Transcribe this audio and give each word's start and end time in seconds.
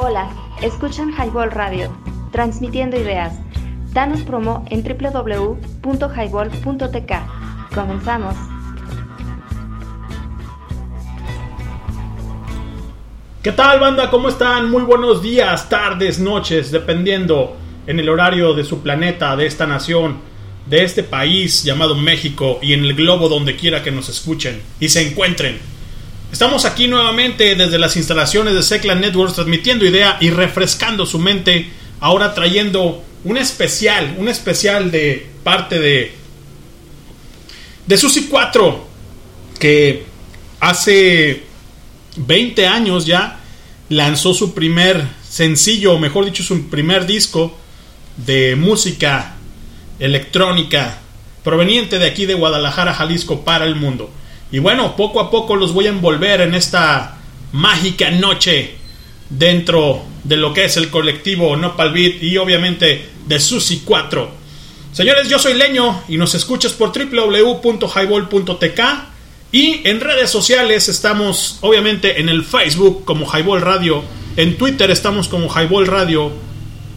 Hola, 0.00 0.30
escuchan 0.62 1.10
Highball 1.10 1.50
Radio, 1.50 1.92
transmitiendo 2.30 2.96
ideas. 2.96 3.34
Danos 3.92 4.20
promo 4.20 4.64
en 4.70 4.84
www.highball.tk. 4.84 7.12
Comenzamos. 7.74 8.36
¿Qué 13.42 13.50
tal 13.50 13.80
banda? 13.80 14.08
¿Cómo 14.08 14.28
están? 14.28 14.70
Muy 14.70 14.84
buenos 14.84 15.20
días, 15.20 15.68
tardes, 15.68 16.20
noches, 16.20 16.70
dependiendo 16.70 17.56
en 17.88 17.98
el 17.98 18.08
horario 18.08 18.54
de 18.54 18.62
su 18.62 18.80
planeta, 18.80 19.34
de 19.34 19.46
esta 19.46 19.66
nación, 19.66 20.18
de 20.66 20.84
este 20.84 21.02
país 21.02 21.64
llamado 21.64 21.96
México 21.96 22.60
y 22.62 22.72
en 22.72 22.84
el 22.84 22.94
globo 22.94 23.28
donde 23.28 23.56
quiera 23.56 23.82
que 23.82 23.90
nos 23.90 24.08
escuchen 24.08 24.62
y 24.78 24.90
se 24.90 25.08
encuentren. 25.08 25.58
Estamos 26.30 26.66
aquí 26.66 26.88
nuevamente 26.88 27.54
desde 27.54 27.78
las 27.78 27.96
instalaciones 27.96 28.54
de 28.54 28.62
Secla 28.62 28.94
Networks 28.94 29.34
transmitiendo 29.34 29.86
idea 29.86 30.18
y 30.20 30.30
refrescando 30.30 31.06
su 31.06 31.18
mente, 31.18 31.70
ahora 32.00 32.34
trayendo 32.34 33.02
un 33.24 33.38
especial, 33.38 34.14
un 34.18 34.28
especial 34.28 34.90
de 34.90 35.26
parte 35.42 35.78
de 35.78 36.18
de 37.86 37.96
Susi 37.96 38.26
4 38.26 38.86
que 39.58 40.04
hace 40.60 41.42
20 42.16 42.66
años 42.66 43.06
ya 43.06 43.40
lanzó 43.88 44.34
su 44.34 44.52
primer 44.52 45.02
sencillo, 45.26 45.94
o 45.94 45.98
mejor 45.98 46.26
dicho, 46.26 46.42
su 46.42 46.68
primer 46.68 47.06
disco 47.06 47.56
de 48.18 48.56
música 48.56 49.36
electrónica 49.98 50.98
proveniente 51.42 51.98
de 51.98 52.06
aquí 52.06 52.26
de 52.26 52.34
Guadalajara, 52.34 52.92
Jalisco 52.92 53.42
para 53.44 53.64
el 53.64 53.74
mundo. 53.74 54.10
Y 54.50 54.58
bueno, 54.60 54.96
poco 54.96 55.20
a 55.20 55.30
poco 55.30 55.56
los 55.56 55.72
voy 55.72 55.86
a 55.86 55.90
envolver 55.90 56.40
en 56.40 56.54
esta 56.54 57.18
mágica 57.52 58.10
noche 58.10 58.76
dentro 59.30 60.02
de 60.24 60.36
lo 60.36 60.54
que 60.54 60.64
es 60.64 60.76
el 60.76 60.90
colectivo 60.90 61.56
Nopal 61.56 61.92
Beat 61.92 62.22
y 62.22 62.36
obviamente 62.38 63.08
de 63.26 63.40
Susi 63.40 63.82
4. 63.84 64.30
Señores, 64.92 65.28
yo 65.28 65.38
soy 65.38 65.54
Leño 65.54 66.02
y 66.08 66.16
nos 66.16 66.34
escuchas 66.34 66.72
por 66.72 66.92
www.highball.tk 66.92 68.80
y 69.52 69.80
en 69.88 70.00
redes 70.00 70.30
sociales 70.30 70.88
estamos 70.88 71.58
obviamente 71.60 72.20
en 72.20 72.28
el 72.28 72.44
Facebook 72.44 73.04
como 73.04 73.26
Highball 73.26 73.60
Radio, 73.60 74.02
en 74.36 74.56
Twitter 74.56 74.90
estamos 74.90 75.28
como 75.28 75.48
Highball 75.48 75.86
Radio 75.86 76.32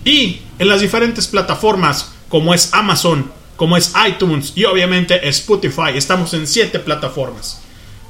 y 0.03 0.39
en 0.57 0.67
las 0.67 0.81
diferentes 0.81 1.27
plataformas 1.27 2.13
como 2.29 2.53
es 2.53 2.73
Amazon, 2.73 3.31
como 3.61 3.77
es 3.77 3.93
iTunes 4.09 4.53
y 4.55 4.65
obviamente 4.65 5.29
Spotify. 5.29 5.91
Estamos 5.93 6.33
en 6.33 6.47
siete 6.47 6.79
plataformas. 6.79 7.61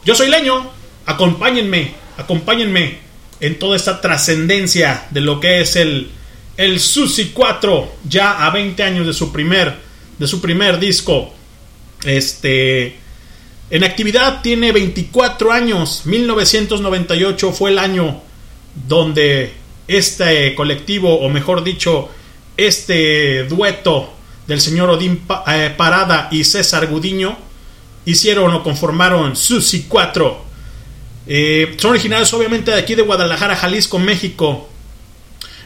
Yo 0.05 0.15
soy 0.15 0.29
Leño, 0.29 0.71
acompáñenme, 1.05 1.91
acompáñenme 2.15 2.99
en 3.41 3.59
toda 3.59 3.75
esta 3.75 3.99
trascendencia 3.99 5.07
de 5.09 5.19
lo 5.19 5.41
que 5.41 5.59
es 5.59 5.75
el, 5.75 6.09
el 6.55 6.79
Susi 6.79 7.31
4, 7.33 7.95
ya 8.07 8.47
a 8.47 8.49
20 8.51 8.81
años 8.81 9.05
de 9.05 9.11
su 9.11 9.33
primer, 9.33 9.75
de 10.17 10.25
su 10.25 10.39
primer 10.39 10.79
disco. 10.79 11.33
Este, 12.05 12.95
en 13.69 13.83
actividad 13.83 14.41
tiene 14.41 14.71
24 14.71 15.51
años, 15.51 16.03
1998 16.05 17.51
fue 17.51 17.71
el 17.71 17.79
año 17.79 18.21
donde 18.87 19.51
este 19.85 20.55
colectivo, 20.55 21.19
o 21.19 21.27
mejor 21.27 21.61
dicho, 21.61 22.09
este 22.55 23.43
dueto 23.49 24.20
del 24.47 24.61
señor 24.61 24.89
Odín 24.89 25.21
eh, 25.47 25.73
Parada 25.75 26.27
y 26.31 26.43
César 26.43 26.87
Gudiño 26.87 27.37
hicieron 28.05 28.53
o 28.53 28.63
conformaron 28.63 29.35
Susi 29.35 29.85
4. 29.87 30.45
Eh, 31.27 31.75
son 31.77 31.91
originales 31.91 32.33
obviamente 32.33 32.71
de 32.71 32.79
aquí 32.79 32.95
de 32.95 33.03
Guadalajara, 33.03 33.55
Jalisco, 33.55 33.99
México. 33.99 34.69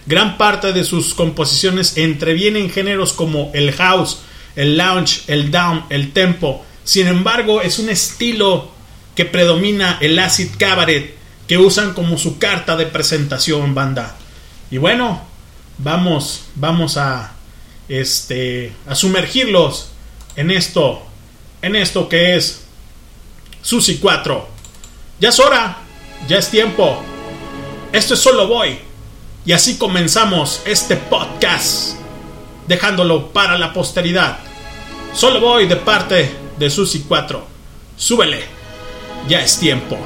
Gran 0.06 0.38
parte 0.38 0.74
de 0.74 0.84
sus 0.84 1.16
composiciones 1.16 1.98
entrevienen 1.98 2.70
géneros 2.70 3.14
como 3.14 3.52
el 3.54 3.72
house, 3.72 4.20
el 4.56 4.78
lounge, 4.78 5.24
el 5.28 5.50
down, 5.50 5.86
el 5.90 6.12
tempo. 6.14 6.64
Sin 6.84 7.08
embargo, 7.08 7.62
es 7.62 7.80
un 7.80 7.90
estilo 7.90 8.72
que 9.16 9.26
predomina 9.26 9.98
el 10.02 10.20
acid 10.20 10.50
cabaret 10.60 11.16
que 11.48 11.58
usan 11.58 11.94
como 11.94 12.18
su 12.18 12.38
carta 12.38 12.76
de 12.76 12.86
presentación 12.86 13.74
banda. 13.74 14.16
Y 14.70 14.78
bueno, 14.78 15.22
vamos, 15.78 16.46
vamos 16.56 16.98
a 16.98 17.35
este, 17.90 18.74
a 18.88 18.96
sumergirlos 18.96 19.90
en 20.36 20.52
esto, 20.52 21.02
en 21.62 21.76
esto 21.76 22.10
que 22.10 22.36
es 22.36 22.66
Susi 23.62 23.98
4. 23.98 24.48
Ya 25.20 25.30
es 25.30 25.40
hora, 25.40 25.78
ya 26.28 26.38
es 26.38 26.50
tiempo. 26.50 27.02
Esto 27.92 28.14
es 28.14 28.20
solo 28.20 28.48
voy. 28.48 28.80
Y 29.46 29.52
así 29.52 29.78
comenzamos 29.78 30.62
este 30.66 30.96
podcast, 30.96 31.96
dejándolo 32.68 33.32
para 33.32 33.58
la 33.58 33.74
posteridad. 33.74 34.40
Solo 35.14 35.40
voy 35.40 35.68
de 35.68 35.76
parte 35.76 36.36
de 36.58 36.70
Susi 36.70 37.06
4. 37.08 37.48
Súbele, 37.96 38.44
ya 39.28 39.42
es 39.42 39.60
tiempo. 39.60 39.98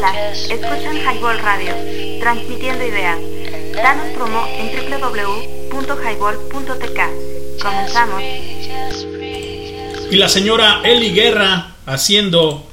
Hola, 0.00 0.32
escuchan 0.32 0.96
Highball 0.96 1.38
Radio, 1.40 1.74
transmitiendo 2.20 2.86
ideas. 2.86 3.18
Danos 3.74 4.06
promo 4.16 4.46
en 4.48 4.70
www.highball.tk. 4.74 7.62
Comenzamos. 7.62 8.22
Y 10.10 10.16
la 10.16 10.30
señora 10.30 10.80
Eli 10.84 11.10
Guerra 11.10 11.74
haciendo, 11.84 12.66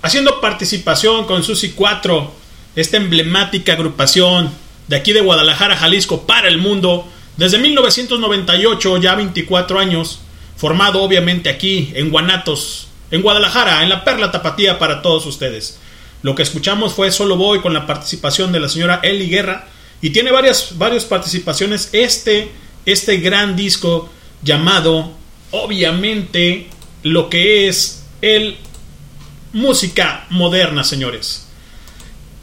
haciendo 0.00 0.40
participación 0.40 1.26
con 1.26 1.42
Susi 1.42 1.72
4, 1.72 2.32
esta 2.74 2.96
emblemática 2.96 3.74
agrupación 3.74 4.50
de 4.88 4.96
aquí 4.96 5.12
de 5.12 5.20
Guadalajara, 5.20 5.76
Jalisco, 5.76 6.26
para 6.26 6.48
el 6.48 6.56
mundo, 6.56 7.06
desde 7.36 7.58
1998, 7.58 8.96
ya 8.96 9.14
24 9.14 9.78
años, 9.78 10.20
formado 10.56 11.02
obviamente 11.02 11.50
aquí 11.50 11.92
en 11.94 12.08
Guanatos, 12.08 12.88
en 13.10 13.20
Guadalajara, 13.20 13.82
en 13.82 13.90
la 13.90 14.04
Perla 14.04 14.32
Tapatía 14.32 14.78
para 14.78 15.02
todos 15.02 15.26
ustedes. 15.26 15.78
Lo 16.22 16.34
que 16.34 16.42
escuchamos 16.42 16.94
fue 16.94 17.10
Solo 17.10 17.36
Voy 17.36 17.60
con 17.60 17.74
la 17.74 17.86
participación 17.86 18.52
de 18.52 18.60
la 18.60 18.68
señora 18.68 19.00
Eli 19.02 19.28
Guerra 19.28 19.66
y 20.00 20.10
tiene 20.10 20.30
varias, 20.30 20.78
varias 20.78 21.04
participaciones 21.04 21.90
este, 21.92 22.50
este 22.86 23.18
gran 23.18 23.56
disco 23.56 24.08
llamado 24.42 25.12
obviamente 25.50 26.68
lo 27.02 27.28
que 27.28 27.68
es 27.68 28.04
el 28.20 28.56
música 29.52 30.26
moderna, 30.30 30.84
señores. 30.84 31.46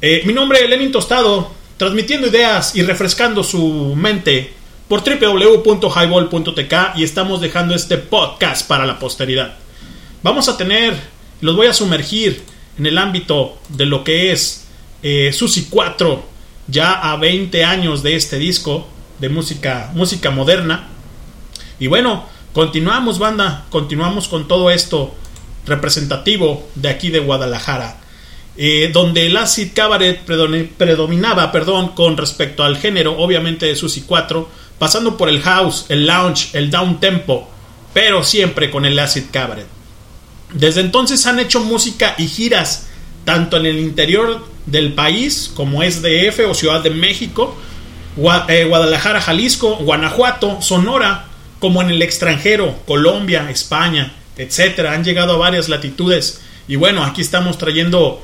Eh, 0.01 0.21
mi 0.25 0.33
nombre 0.33 0.63
es 0.63 0.69
Lenin 0.69 0.91
Tostado, 0.91 1.51
transmitiendo 1.77 2.27
ideas 2.27 2.75
y 2.75 2.83
refrescando 2.83 3.43
su 3.43 3.93
mente 3.95 4.53
por 4.87 5.03
www.highball.tk 5.03 6.73
y 6.95 7.03
estamos 7.03 7.41
dejando 7.41 7.75
este 7.75 7.97
podcast 7.97 8.67
para 8.67 8.85
la 8.85 8.99
posteridad. 8.99 9.57
Vamos 10.21 10.49
a 10.49 10.57
tener, 10.57 10.93
los 11.41 11.55
voy 11.55 11.67
a 11.67 11.73
sumergir 11.73 12.43
en 12.77 12.85
el 12.85 12.97
ámbito 12.97 13.57
de 13.69 13.85
lo 13.85 14.03
que 14.03 14.31
es 14.31 14.67
eh, 15.03 15.31
Susi 15.33 15.67
4, 15.69 16.23
ya 16.67 16.93
a 16.93 17.17
20 17.17 17.63
años 17.63 18.03
de 18.03 18.15
este 18.15 18.37
disco 18.37 18.87
de 19.19 19.29
música, 19.29 19.91
música 19.93 20.31
moderna. 20.31 20.89
Y 21.79 21.87
bueno, 21.87 22.25
continuamos 22.53 23.19
banda, 23.19 23.65
continuamos 23.69 24.27
con 24.27 24.47
todo 24.47 24.69
esto 24.71 25.13
representativo 25.65 26.67
de 26.75 26.89
aquí 26.89 27.09
de 27.09 27.19
Guadalajara. 27.19 27.97
Eh, 28.61 28.89
donde 28.91 29.27
el 29.27 29.37
acid 29.37 29.69
cabaret 29.73 30.19
predominaba 30.21 31.49
perdón, 31.49 31.89
con 31.89 32.17
respecto 32.17 32.63
al 32.65 32.77
género, 32.77 33.17
obviamente 33.17 33.67
de 33.67 33.75
Susi 33.75 34.01
4, 34.01 34.49
pasando 34.77 35.15
por 35.15 35.29
el 35.29 35.41
house, 35.41 35.85
el 35.87 36.05
lounge, 36.05 36.49
el 36.51 36.69
down 36.69 36.99
tempo, 36.99 37.49
pero 37.93 38.21
siempre 38.21 38.69
con 38.69 38.85
el 38.85 38.99
acid 38.99 39.25
cabaret. 39.31 39.78
Desde 40.53 40.81
entonces 40.81 41.25
han 41.25 41.39
hecho 41.39 41.59
música 41.61 42.15
y 42.17 42.27
giras 42.27 42.87
tanto 43.25 43.57
en 43.57 43.65
el 43.65 43.77
interior 43.77 44.45
del 44.65 44.93
país 44.93 45.51
como 45.53 45.83
es 45.83 46.01
o 46.47 46.53
Ciudad 46.53 46.81
de 46.81 46.89
México, 46.89 47.55
eh, 48.47 48.65
Guadalajara, 48.65 49.21
Jalisco, 49.21 49.75
Guanajuato, 49.77 50.61
Sonora, 50.61 51.27
como 51.59 51.81
en 51.81 51.89
el 51.89 52.01
extranjero, 52.01 52.75
Colombia, 52.87 53.49
España, 53.49 54.13
etcétera. 54.37 54.93
Han 54.93 55.03
llegado 55.03 55.33
a 55.33 55.37
varias 55.37 55.69
latitudes 55.69 56.41
y 56.67 56.75
bueno, 56.75 57.03
aquí 57.03 57.21
estamos 57.21 57.57
trayendo 57.57 58.21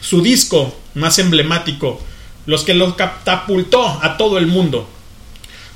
su 0.00 0.22
disco 0.22 0.74
más 0.94 1.18
emblemático, 1.18 2.00
los 2.46 2.64
que 2.64 2.74
lo 2.74 2.96
catapultó 2.96 3.86
a 4.02 4.16
todo 4.16 4.38
el 4.38 4.46
mundo. 4.46 4.88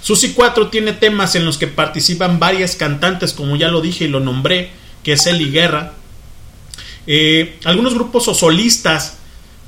Susi 0.02 0.32
4 0.32 0.68
tiene 0.68 0.92
temas 0.92 1.34
en 1.34 1.44
los 1.44 1.58
que 1.58 1.66
participan 1.66 2.38
varias 2.38 2.76
cantantes, 2.76 3.32
como 3.32 3.56
ya 3.56 3.68
lo 3.68 3.80
dije 3.80 4.04
y 4.04 4.08
lo 4.08 4.20
nombré, 4.20 4.70
que 5.02 5.12
es 5.12 5.26
Eli 5.26 5.50
Guerra. 5.50 5.94
Eh, 7.06 7.58
algunos 7.64 7.94
grupos 7.94 8.28
o 8.28 8.34
solistas 8.34 9.18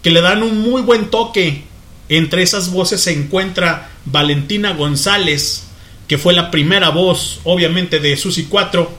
que 0.02 0.10
le 0.10 0.20
dan 0.20 0.42
un 0.42 0.58
muy 0.58 0.82
buen 0.82 1.10
toque. 1.10 1.64
Entre 2.08 2.42
esas 2.42 2.70
voces 2.70 3.00
se 3.00 3.12
encuentra 3.12 3.90
Valentina 4.04 4.72
González, 4.72 5.64
que 6.08 6.18
fue 6.18 6.34
la 6.34 6.50
primera 6.50 6.90
voz, 6.90 7.40
obviamente, 7.44 8.00
de 8.00 8.16
Susi 8.16 8.44
4, 8.44 8.90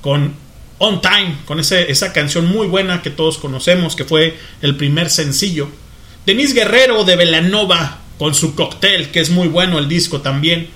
con 0.00 0.34
On 0.78 1.00
Time, 1.00 1.36
con 1.44 1.60
esa 1.60 2.12
canción 2.12 2.46
muy 2.46 2.66
buena 2.66 3.02
que 3.02 3.10
todos 3.10 3.38
conocemos, 3.38 3.96
que 3.96 4.04
fue 4.04 4.36
el 4.62 4.76
primer 4.76 5.10
sencillo. 5.10 5.68
Denise 6.24 6.54
Guerrero 6.54 7.04
de 7.04 7.16
Velanova, 7.16 7.98
con 8.18 8.34
su 8.34 8.54
cóctel, 8.54 9.10
que 9.10 9.20
es 9.20 9.30
muy 9.30 9.48
bueno 9.48 9.78
el 9.78 9.88
disco 9.88 10.20
también. 10.20 10.68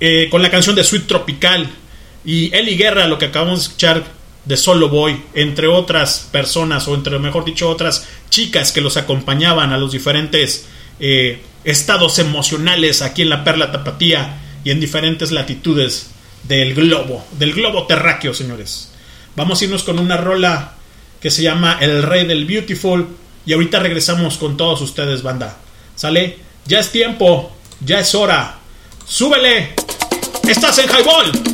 Eh, 0.00 0.28
con 0.30 0.42
la 0.42 0.50
canción 0.50 0.74
de 0.74 0.82
Sweet 0.82 1.06
Tropical. 1.06 1.70
Y 2.24 2.54
Eli 2.54 2.76
Guerra, 2.76 3.06
lo 3.06 3.18
que 3.18 3.26
acabamos 3.26 3.58
de 3.58 3.64
escuchar 3.64 4.04
de 4.44 4.56
Solo 4.56 4.88
Boy, 4.88 5.22
entre 5.34 5.68
otras 5.68 6.28
personas, 6.30 6.86
o 6.88 6.94
entre, 6.94 7.18
mejor 7.18 7.44
dicho, 7.44 7.68
otras 7.68 8.06
chicas 8.30 8.72
que 8.72 8.80
los 8.80 8.96
acompañaban 8.96 9.72
a 9.72 9.78
los 9.78 9.92
diferentes 9.92 10.66
eh, 11.00 11.40
estados 11.64 12.18
emocionales 12.18 13.02
aquí 13.02 13.22
en 13.22 13.30
la 13.30 13.44
Perla 13.44 13.70
Tapatía 13.70 14.40
y 14.64 14.70
en 14.70 14.80
diferentes 14.80 15.30
latitudes 15.30 16.10
del 16.44 16.74
globo, 16.74 17.24
del 17.38 17.52
globo 17.52 17.86
terráqueo, 17.86 18.34
señores. 18.34 18.90
Vamos 19.36 19.60
a 19.60 19.64
irnos 19.64 19.82
con 19.82 19.98
una 19.98 20.16
rola 20.16 20.74
que 21.20 21.30
se 21.30 21.42
llama 21.42 21.78
El 21.80 22.02
Rey 22.02 22.26
del 22.26 22.44
Beautiful 22.44 23.06
y 23.46 23.52
ahorita 23.52 23.78
regresamos 23.78 24.36
con 24.38 24.56
todos 24.56 24.80
ustedes, 24.80 25.22
banda. 25.22 25.56
¿Sale? 25.94 26.38
Ya 26.66 26.80
es 26.80 26.90
tiempo, 26.90 27.52
ya 27.80 28.00
es 28.00 28.14
hora. 28.14 28.58
¡Súbele! 29.06 29.74
¡Estás 30.48 30.78
en 30.78 30.88
Highball! 30.88 31.51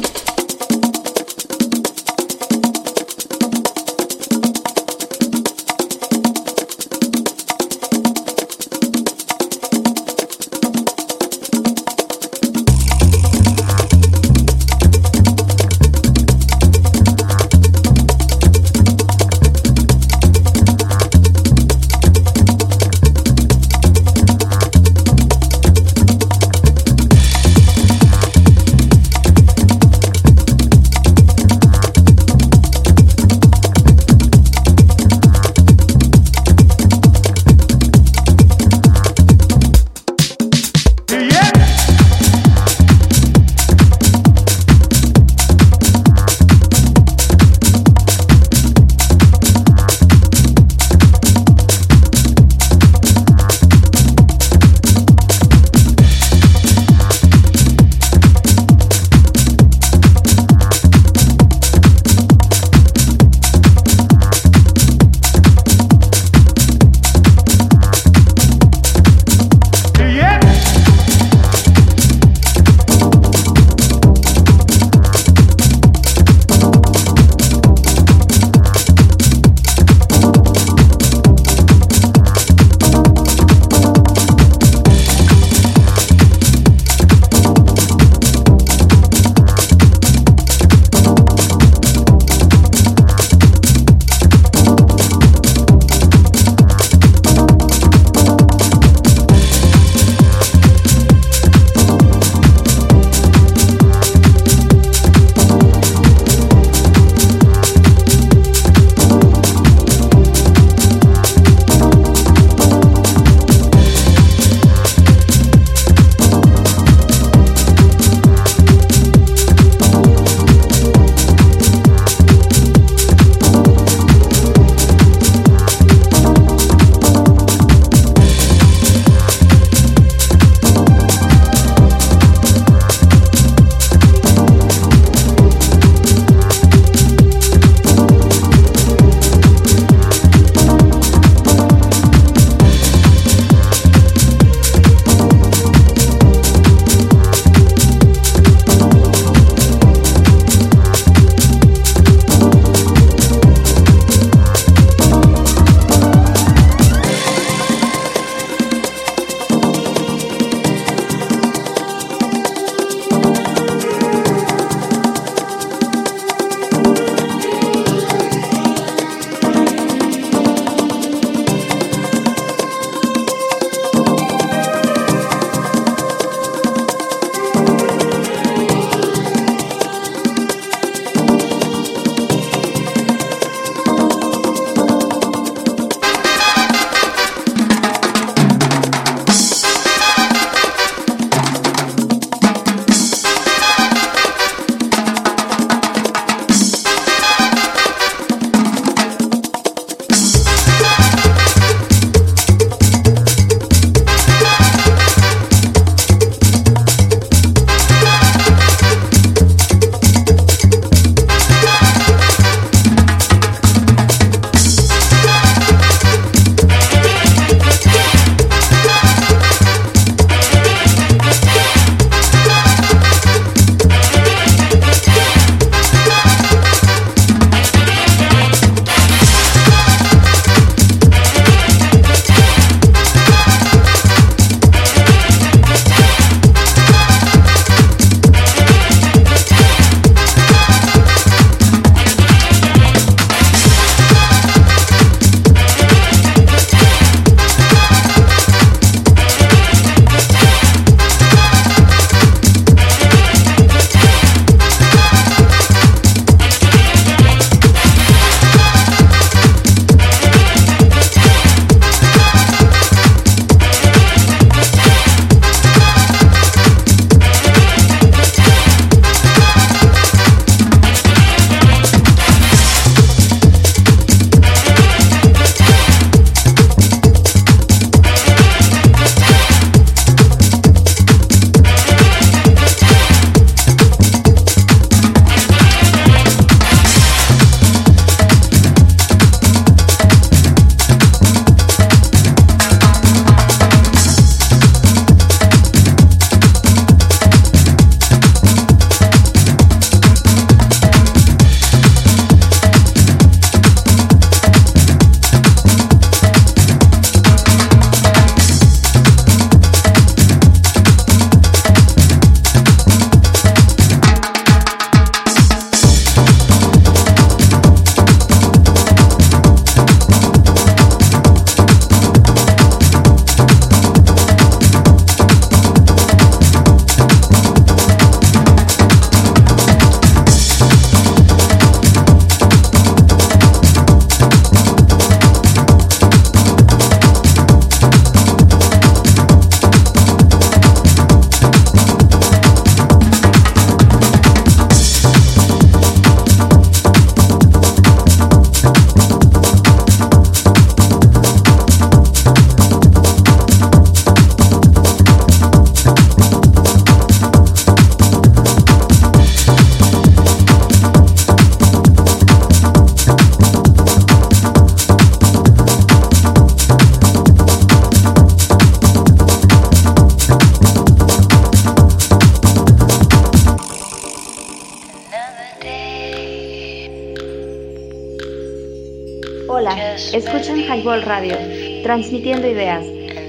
Radio, 381.09 381.37
transmitiendo 381.83 382.47
ideas. 382.47 382.85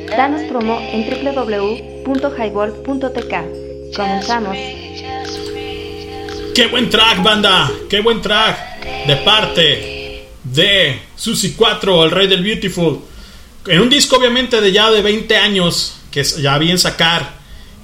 Danos 0.09 0.41
promo 0.49 0.81
en 0.81 1.09
www.highball.tk. 1.09 3.95
Comenzamos. 3.95 4.57
¡Qué 6.53 6.67
buen 6.67 6.89
track, 6.89 7.23
banda! 7.23 7.71
¡Qué 7.89 8.01
buen 8.01 8.21
track! 8.21 9.07
De 9.07 9.15
parte 9.15 10.25
de 10.43 10.99
Susi 11.15 11.53
4, 11.53 12.03
el 12.03 12.11
rey 12.11 12.27
del 12.27 12.43
Beautiful. 12.43 12.99
En 13.65 13.79
un 13.79 13.89
disco, 13.89 14.17
obviamente, 14.17 14.59
de 14.59 14.73
ya 14.73 14.91
de 14.91 15.01
20 15.01 15.37
años, 15.37 16.01
que 16.11 16.23
ya 16.23 16.57
bien 16.57 16.77
sacar, 16.77 17.35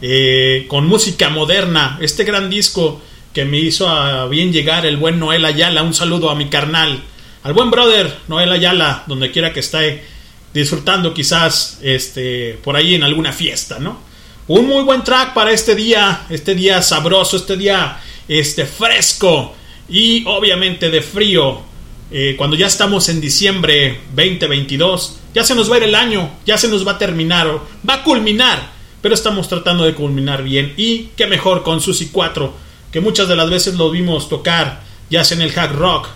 eh, 0.02 0.66
con 0.68 0.88
música 0.88 1.30
moderna. 1.30 1.98
Este 2.02 2.26
gran 2.26 2.50
disco 2.50 3.02
que 3.32 3.46
me 3.46 3.60
hizo 3.60 3.88
a 3.88 4.28
bien 4.28 4.52
llegar 4.52 4.86
el 4.86 4.98
buen 4.98 5.20
Noel 5.20 5.46
Ayala. 5.46 5.84
Un 5.84 5.94
saludo 5.94 6.30
a 6.30 6.36
mi 6.36 6.50
carnal 6.50 7.02
al 7.46 7.54
buen 7.54 7.70
brother 7.70 8.12
Noel 8.28 8.52
Ayala, 8.52 9.04
donde 9.06 9.30
quiera 9.30 9.54
que 9.54 9.60
esté 9.60 10.04
disfrutando 10.52 11.14
quizás 11.14 11.78
este, 11.84 12.60
por 12.64 12.76
ahí 12.76 12.96
en 12.96 13.04
alguna 13.04 13.32
fiesta, 13.32 13.78
¿no? 13.78 14.00
Un 14.48 14.66
muy 14.66 14.82
buen 14.82 15.04
track 15.04 15.36
para 15.36 15.52
este 15.52 15.76
día, 15.76 16.26
este 16.32 16.56
día 16.56 16.82
sabroso, 16.82 17.38
este 17.38 17.56
día 17.56 18.02
este, 18.28 18.66
fresco 18.66 19.54
y 19.88 20.26
obviamente 20.26 20.90
de 20.90 21.04
frío. 21.04 21.62
Eh, 22.10 22.34
cuando 22.36 22.56
ya 22.56 22.66
estamos 22.66 23.10
en 23.10 23.22
diciembre 23.22 24.00
2022, 24.16 25.20
ya 25.36 25.44
se 25.44 25.54
nos 25.54 25.70
va 25.70 25.76
a 25.76 25.78
ir 25.78 25.84
el 25.84 25.94
año, 25.94 26.32
ya 26.48 26.58
se 26.58 26.68
nos 26.68 26.86
va 26.86 26.94
a 26.94 26.98
terminar, 26.98 27.60
va 27.88 27.94
a 27.94 28.04
culminar, 28.04 28.72
pero 29.04 29.14
estamos 29.14 29.48
tratando 29.48 29.84
de 29.84 29.94
culminar 29.94 30.42
bien. 30.42 30.74
Y 30.78 31.10
qué 31.16 31.28
mejor 31.28 31.62
con 31.62 31.80
Susi 31.80 32.10
4, 32.12 32.52
que 32.92 33.02
muchas 33.02 33.28
de 33.28 33.36
las 33.36 33.52
veces 33.52 33.76
lo 33.76 33.92
vimos 33.92 34.30
tocar, 34.30 34.82
ya 35.12 35.24
sea 35.24 35.38
en 35.38 35.44
el 35.44 35.52
hack 35.52 35.74
rock, 35.74 36.08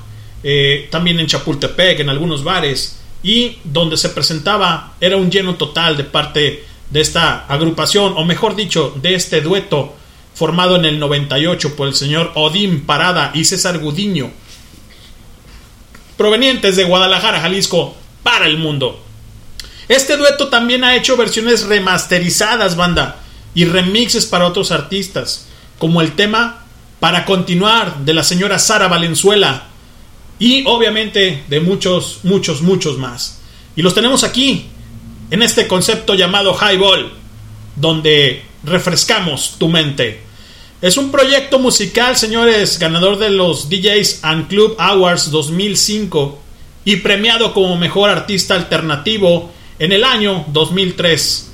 eh, 0.43 0.87
también 0.91 1.19
en 1.19 1.27
Chapultepec, 1.27 1.99
en 1.99 2.09
algunos 2.09 2.43
bares, 2.43 2.99
y 3.23 3.57
donde 3.63 3.97
se 3.97 4.09
presentaba 4.09 4.93
era 5.01 5.17
un 5.17 5.29
lleno 5.29 5.55
total 5.55 5.97
de 5.97 6.03
parte 6.03 6.63
de 6.89 7.01
esta 7.01 7.45
agrupación, 7.47 8.13
o 8.15 8.25
mejor 8.25 8.55
dicho, 8.55 8.95
de 9.01 9.15
este 9.15 9.41
dueto 9.41 9.95
formado 10.33 10.77
en 10.77 10.85
el 10.85 10.99
98 10.99 11.75
por 11.75 11.87
el 11.87 11.93
señor 11.93 12.31
Odín 12.35 12.85
Parada 12.85 13.31
y 13.33 13.43
César 13.43 13.79
Gudiño, 13.79 14.31
provenientes 16.17 16.75
de 16.75 16.85
Guadalajara, 16.85 17.41
Jalisco, 17.41 17.95
para 18.23 18.47
el 18.47 18.57
mundo. 18.57 19.03
Este 19.87 20.17
dueto 20.17 20.49
también 20.49 20.83
ha 20.83 20.95
hecho 20.95 21.17
versiones 21.17 21.63
remasterizadas, 21.63 22.75
banda, 22.75 23.17
y 23.53 23.65
remixes 23.65 24.25
para 24.25 24.45
otros 24.45 24.71
artistas, 24.71 25.47
como 25.77 26.01
el 26.01 26.13
tema 26.13 26.65
Para 26.99 27.23
continuar 27.23 27.99
de 27.99 28.13
la 28.13 28.23
señora 28.23 28.59
Sara 28.59 28.89
Valenzuela, 28.89 29.68
y 30.39 30.63
obviamente 30.65 31.43
de 31.47 31.59
muchos, 31.59 32.21
muchos, 32.23 32.61
muchos 32.61 32.97
más. 32.97 33.41
Y 33.75 33.81
los 33.81 33.93
tenemos 33.93 34.23
aquí, 34.23 34.65
en 35.29 35.43
este 35.43 35.67
concepto 35.67 36.15
llamado 36.15 36.57
Highball, 36.57 37.11
donde 37.75 38.43
refrescamos 38.63 39.55
tu 39.59 39.67
mente. 39.67 40.21
Es 40.81 40.95
un 40.97 41.11
proyecto 41.11 41.59
musical, 41.59 42.15
señores, 42.15 42.79
ganador 42.79 43.19
de 43.19 43.29
los 43.29 43.69
DJs 43.69 44.23
and 44.23 44.47
Club 44.47 44.75
Awards 44.79 45.29
2005 45.29 46.39
y 46.85 46.97
premiado 46.97 47.53
como 47.53 47.75
mejor 47.75 48.09
artista 48.09 48.55
alternativo 48.55 49.51
en 49.77 49.91
el 49.91 50.05
año 50.05 50.45
2003 50.47 51.51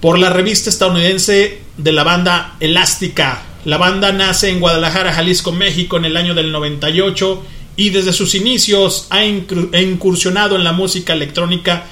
por 0.00 0.18
la 0.18 0.30
revista 0.30 0.70
estadounidense 0.70 1.60
de 1.76 1.92
la 1.92 2.04
banda 2.04 2.56
Elástica. 2.58 3.42
La 3.64 3.76
banda 3.76 4.12
nace 4.12 4.48
en 4.48 4.60
Guadalajara, 4.60 5.12
Jalisco, 5.12 5.52
México 5.52 5.96
en 5.98 6.06
el 6.06 6.16
año 6.16 6.34
del 6.34 6.50
98 6.50 7.42
y 7.76 7.90
desde 7.90 8.12
sus 8.12 8.34
inicios 8.34 9.06
ha 9.10 9.24
incursionado 9.24 10.56
en 10.56 10.64
la 10.64 10.72
música 10.72 11.12
electrónica, 11.12 11.86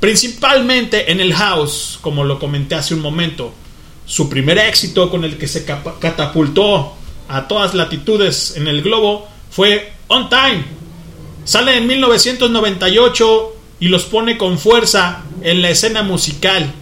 principalmente 0.00 1.10
en 1.10 1.20
el 1.20 1.34
house, 1.34 1.98
como 2.00 2.24
lo 2.24 2.38
comenté 2.38 2.74
hace 2.74 2.94
un 2.94 3.00
momento. 3.00 3.52
Su 4.06 4.28
primer 4.28 4.58
éxito 4.58 5.10
con 5.10 5.24
el 5.24 5.38
que 5.38 5.48
se 5.48 5.64
catapultó 5.64 6.94
a 7.28 7.48
todas 7.48 7.74
latitudes 7.74 8.54
en 8.56 8.68
el 8.68 8.82
globo 8.82 9.28
fue 9.50 9.92
On 10.08 10.28
Time. 10.28 10.64
Sale 11.44 11.76
en 11.76 11.86
1998 11.86 13.56
y 13.80 13.88
los 13.88 14.04
pone 14.04 14.38
con 14.38 14.58
fuerza 14.58 15.24
en 15.42 15.62
la 15.62 15.70
escena 15.70 16.02
musical. 16.02 16.72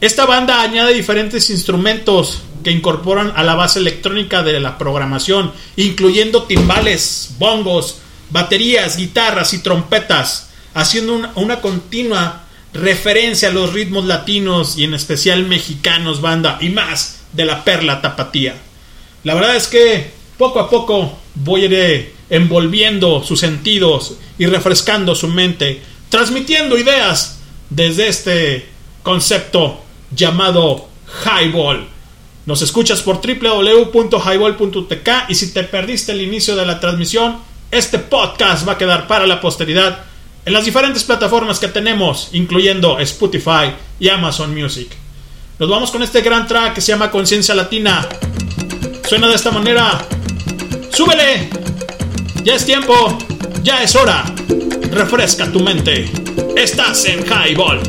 Esta 0.00 0.26
banda 0.26 0.60
añade 0.60 0.92
diferentes 0.92 1.48
instrumentos 1.50 2.42
que 2.66 2.72
incorporan 2.72 3.32
a 3.36 3.44
la 3.44 3.54
base 3.54 3.78
electrónica 3.78 4.42
de 4.42 4.58
la 4.58 4.76
programación, 4.76 5.52
incluyendo 5.76 6.42
timbales, 6.46 7.36
bongos, 7.38 7.98
baterías, 8.30 8.96
guitarras 8.96 9.54
y 9.54 9.60
trompetas, 9.60 10.50
haciendo 10.74 11.14
una, 11.14 11.30
una 11.36 11.60
continua 11.60 12.42
referencia 12.72 13.50
a 13.50 13.52
los 13.52 13.72
ritmos 13.72 14.06
latinos 14.06 14.76
y 14.76 14.82
en 14.82 14.94
especial 14.94 15.46
mexicanos, 15.46 16.20
banda 16.20 16.58
y 16.60 16.70
más 16.70 17.20
de 17.34 17.44
la 17.44 17.62
perla 17.62 18.02
tapatía. 18.02 18.56
La 19.22 19.34
verdad 19.34 19.54
es 19.54 19.68
que 19.68 20.10
poco 20.36 20.58
a 20.58 20.68
poco 20.68 21.16
voy 21.36 21.62
a 21.62 21.64
ir 21.66 22.14
envolviendo 22.30 23.22
sus 23.22 23.38
sentidos 23.38 24.16
y 24.38 24.46
refrescando 24.46 25.14
su 25.14 25.28
mente, 25.28 25.82
transmitiendo 26.08 26.76
ideas 26.76 27.38
desde 27.70 28.08
este 28.08 28.66
concepto 29.04 29.84
llamado 30.10 30.88
highball. 31.24 31.90
Nos 32.46 32.62
escuchas 32.62 33.02
por 33.02 33.20
www.highball.tk 33.20 35.08
y 35.28 35.34
si 35.34 35.52
te 35.52 35.64
perdiste 35.64 36.12
el 36.12 36.20
inicio 36.22 36.54
de 36.54 36.64
la 36.64 36.78
transmisión, 36.78 37.38
este 37.72 37.98
podcast 37.98 38.66
va 38.66 38.74
a 38.74 38.78
quedar 38.78 39.08
para 39.08 39.26
la 39.26 39.40
posteridad 39.40 40.04
en 40.44 40.52
las 40.52 40.64
diferentes 40.64 41.02
plataformas 41.02 41.58
que 41.58 41.66
tenemos, 41.66 42.28
incluyendo 42.32 43.00
Spotify 43.00 43.72
y 43.98 44.08
Amazon 44.10 44.54
Music. 44.54 44.88
Nos 45.58 45.68
vamos 45.68 45.90
con 45.90 46.04
este 46.04 46.20
gran 46.20 46.46
track 46.46 46.74
que 46.74 46.80
se 46.80 46.92
llama 46.92 47.10
Conciencia 47.10 47.52
Latina. 47.52 48.08
Suena 49.08 49.26
de 49.26 49.34
esta 49.34 49.50
manera. 49.50 50.06
¡Súbele! 50.92 51.50
Ya 52.44 52.54
es 52.54 52.64
tiempo, 52.64 53.18
ya 53.64 53.82
es 53.82 53.96
hora. 53.96 54.24
Refresca 54.92 55.50
tu 55.50 55.58
mente. 55.58 56.08
Estás 56.56 57.06
en 57.06 57.24
Highball. 57.26 57.80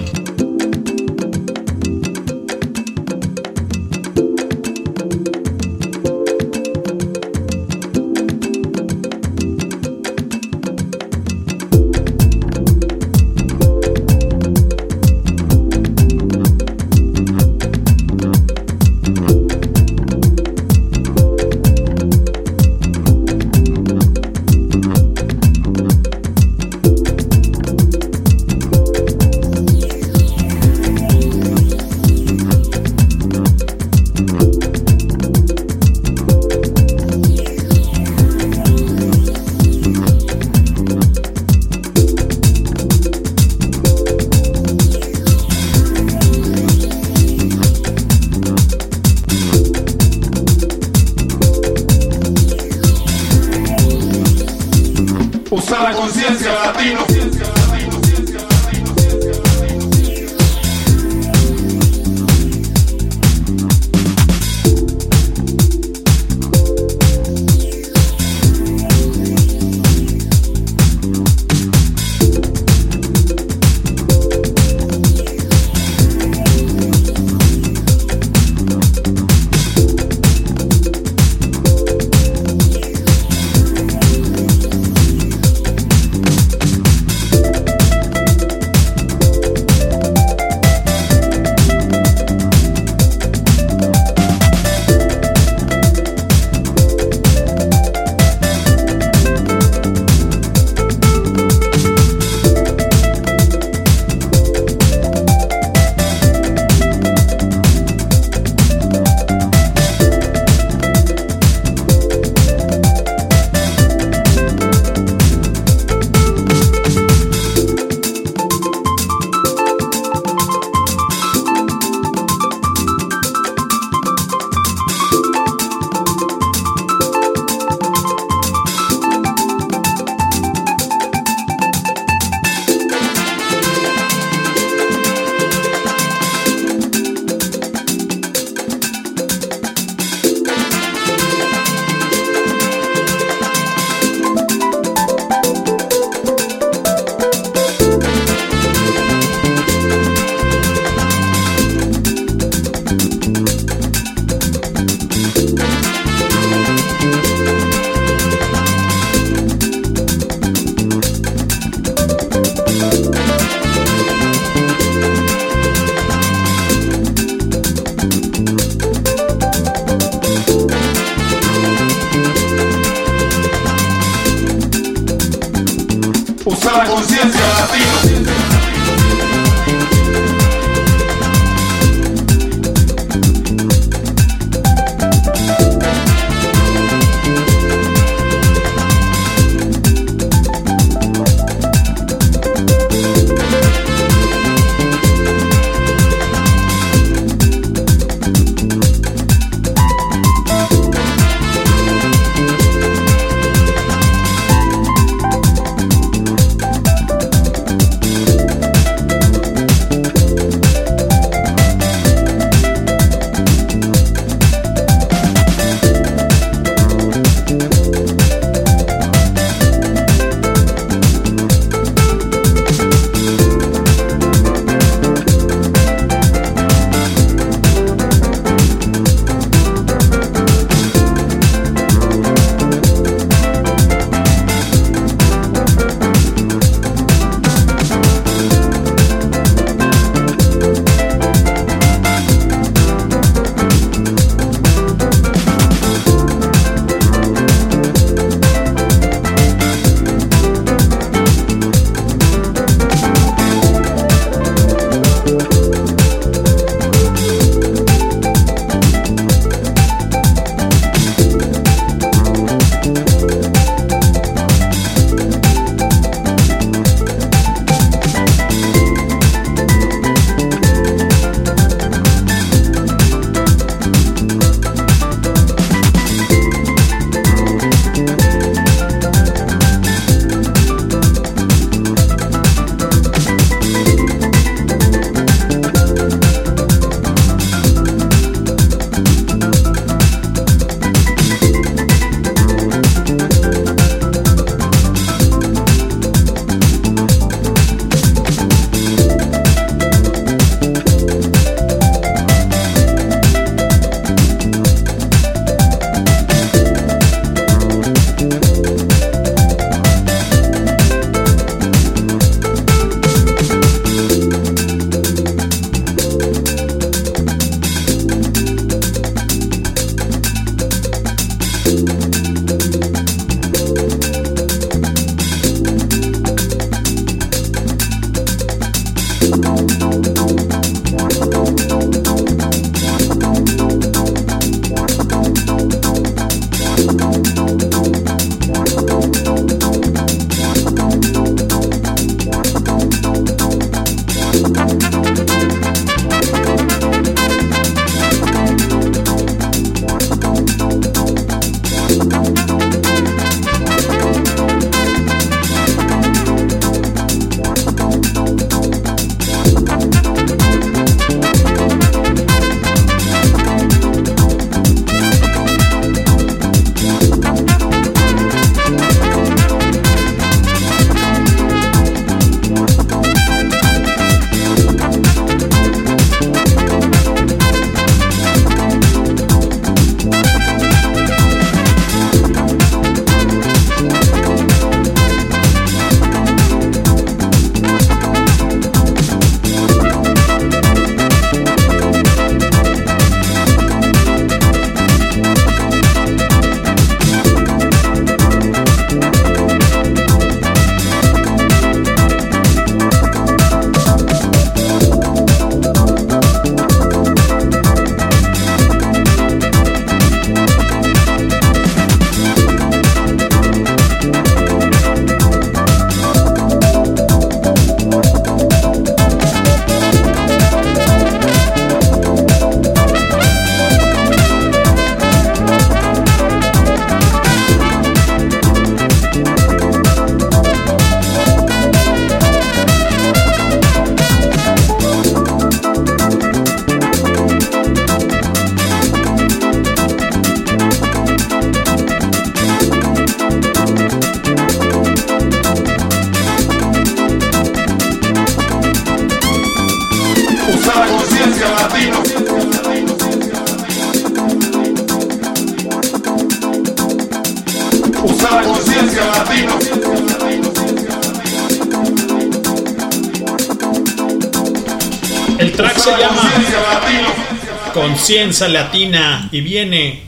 Conciencia 468.08 468.48
Latina 468.48 469.28
y 469.34 469.42
viene, 469.42 470.04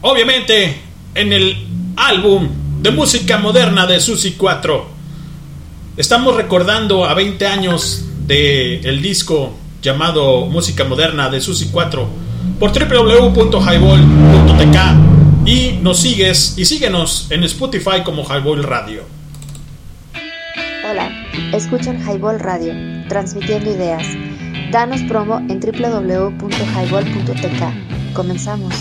obviamente, 0.00 0.80
en 1.14 1.30
el 1.30 1.54
álbum 1.94 2.48
de 2.80 2.90
música 2.90 3.36
moderna 3.36 3.86
de 3.86 4.00
Susi 4.00 4.32
4. 4.32 4.86
Estamos 5.98 6.36
recordando 6.36 7.04
a 7.04 7.12
20 7.12 7.46
años 7.46 8.06
del 8.26 8.86
el 8.86 9.02
disco 9.02 9.52
llamado 9.82 10.46
Música 10.46 10.84
Moderna 10.84 11.28
de 11.28 11.42
Susi 11.42 11.68
4 11.70 12.08
por 12.58 12.72
www.highball.tk 12.72 15.46
y 15.46 15.72
nos 15.82 16.00
sigues 16.00 16.54
y 16.56 16.64
síguenos 16.64 17.26
en 17.28 17.44
Spotify 17.44 18.02
como 18.02 18.24
Highball 18.24 18.62
Radio. 18.62 19.02
Hola, 20.90 21.10
escuchan 21.52 22.02
Highball 22.08 22.40
Radio, 22.40 22.72
transmitiendo 23.10 23.70
ideas. 23.70 24.06
Danos 24.70 25.00
promo 25.02 25.38
en 25.48 25.60
www.highball.tk. 25.60 26.42
Comenzamos. 28.14 28.74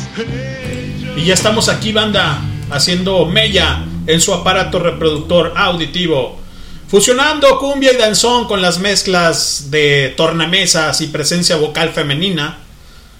Y 1.15 1.25
ya 1.25 1.33
estamos 1.33 1.69
aquí, 1.69 1.91
banda, 1.91 2.41
haciendo 2.69 3.25
mella 3.25 3.85
en 4.07 4.19
su 4.21 4.33
aparato 4.33 4.79
reproductor 4.79 5.53
auditivo. 5.55 6.39
Fusionando 6.87 7.57
cumbia 7.59 7.93
y 7.93 7.97
danzón 7.97 8.45
con 8.47 8.61
las 8.61 8.79
mezclas 8.79 9.71
de 9.71 10.13
tornamesas 10.15 11.01
y 11.01 11.07
presencia 11.07 11.55
vocal 11.55 11.89
femenina, 11.89 12.59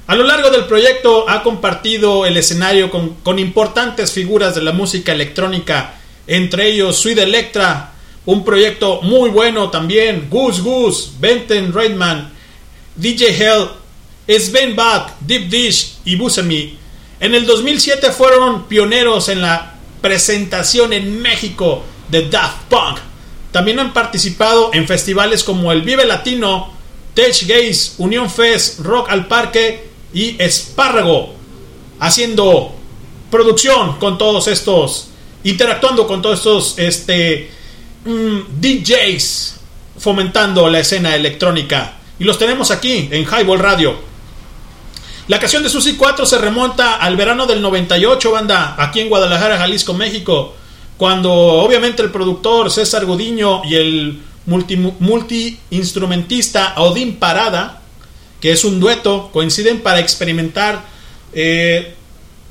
a 0.06 0.16
lo 0.16 0.24
largo 0.24 0.50
del 0.50 0.66
proyecto 0.66 1.30
ha 1.30 1.44
compartido 1.44 2.26
el 2.26 2.36
escenario 2.36 2.92
con, 2.92 3.40
importantes 3.40 4.12
figuras 4.12 4.54
de 4.54 4.62
la 4.62 4.74
música 4.74 5.14
electrónica, 5.14 5.94
entre 6.28 6.68
ellos 6.68 6.98
Sweet 6.98 7.20
Electra, 7.20 7.94
un 8.26 8.44
proyecto 8.44 9.02
muy 9.02 9.30
bueno 9.30 9.70
también, 9.70 10.28
Goose 10.30 10.62
Goose, 10.62 11.12
Benton 11.20 11.72
Reitman, 11.72 12.33
DJ 12.96 13.36
Hell, 13.38 13.70
Sven 14.28 14.76
Bach, 14.76 15.14
Deep 15.20 15.50
Dish 15.50 15.96
y 16.06 16.16
Busemi. 16.16 16.78
En 17.20 17.34
el 17.34 17.46
2007 17.46 18.12
fueron 18.12 18.66
pioneros 18.66 19.30
en 19.30 19.42
la 19.42 19.76
presentación 20.02 20.94
en 20.94 21.22
México 21.22 21.84
de 22.10 22.30
Daft 22.30 22.64
Punk. 22.70 23.00
También 23.52 23.80
han 23.80 23.94
participado 23.94 24.72
en 24.74 24.88
festivales 24.88 25.44
como 25.44 25.72
el 25.72 25.82
Vive 25.84 26.06
Latino, 26.06 26.74
Tech 27.14 27.46
Gaze, 27.48 27.94
Unión 28.00 28.30
Fest, 28.30 28.80
Rock 28.80 29.10
al 29.10 29.28
Parque 29.28 29.88
y 30.14 30.36
Espárrago, 30.42 31.34
haciendo 32.00 32.74
producción 33.30 34.00
con 34.00 34.18
todos 34.18 34.48
estos, 34.48 35.08
interactuando 35.44 36.08
con 36.08 36.22
todos 36.22 36.40
estos 36.40 36.80
este, 36.80 37.50
mm, 38.06 38.60
DJs, 38.60 39.56
fomentando 39.98 40.70
la 40.70 40.80
escena 40.80 41.16
electrónica. 41.16 42.00
Y 42.20 42.24
los 42.24 42.38
tenemos 42.38 42.72
aquí 42.72 43.10
en 43.12 43.26
Highball 43.26 43.60
Radio. 43.60 43.96
La 45.28 45.40
canción 45.40 45.64
de 45.64 45.70
Susi 45.70 45.96
4 45.96 46.26
se 46.26 46.38
remonta 46.38 46.96
al 46.96 47.16
verano 47.16 47.46
del 47.46 47.62
98, 47.62 48.32
banda, 48.32 48.76
aquí 48.78 49.00
en 49.00 49.10
Guadalajara, 49.10 49.58
Jalisco, 49.58 49.94
México 49.94 50.54
cuando 50.98 51.34
obviamente 51.34 52.02
el 52.02 52.12
productor 52.12 52.72
César 52.72 53.06
Godiño 53.06 53.64
y 53.66 53.76
el 53.76 54.22
multi-instrumentista 54.46 56.76
Odín 56.78 57.18
Parada, 57.18 57.82
que 58.40 58.52
es 58.52 58.64
un 58.64 58.80
dueto, 58.80 59.30
coinciden 59.34 59.82
para 59.82 60.00
experimentar. 60.00 60.86
Eh, 61.34 61.96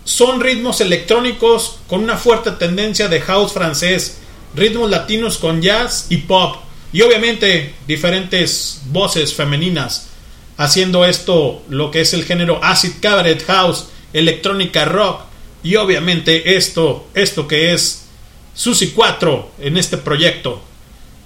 son 0.05 0.41
ritmos 0.41 0.81
electrónicos 0.81 1.79
con 1.87 2.03
una 2.03 2.17
fuerte 2.17 2.51
tendencia 2.53 3.09
de 3.09 3.21
house 3.21 3.53
francés, 3.53 4.19
ritmos 4.55 4.91
latinos 4.91 5.39
con 5.39 5.63
jazz 5.63 6.07
y 6.11 6.17
pop, 6.19 6.57
y 6.93 7.03
obviamente 7.03 7.75
diferentes 7.87 8.83
voces 8.87 9.35
femeninas 9.35 10.09
haciendo 10.57 11.05
esto 11.05 11.63
lo 11.69 11.91
que 11.91 12.01
es 12.03 12.13
el 12.15 12.25
género 12.25 12.63
acid 12.63 12.93
cabaret 13.01 13.43
house, 13.47 13.87
electrónica 14.13 14.85
rock, 14.85 15.23
y 15.63 15.77
obviamente 15.77 16.57
esto, 16.57 17.07
esto 17.15 17.49
que 17.49 17.73
es 17.73 18.07
Susi 18.55 18.89
4 18.89 19.53
en 19.61 19.77
este 19.77 19.97
proyecto 19.97 20.63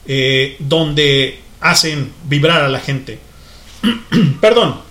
eh, 0.07 0.57
donde 0.59 1.41
hacen 1.61 2.13
vibrar 2.25 2.63
a 2.63 2.69
la 2.69 2.81
gente. 2.81 3.19
Perdón. 4.41 4.85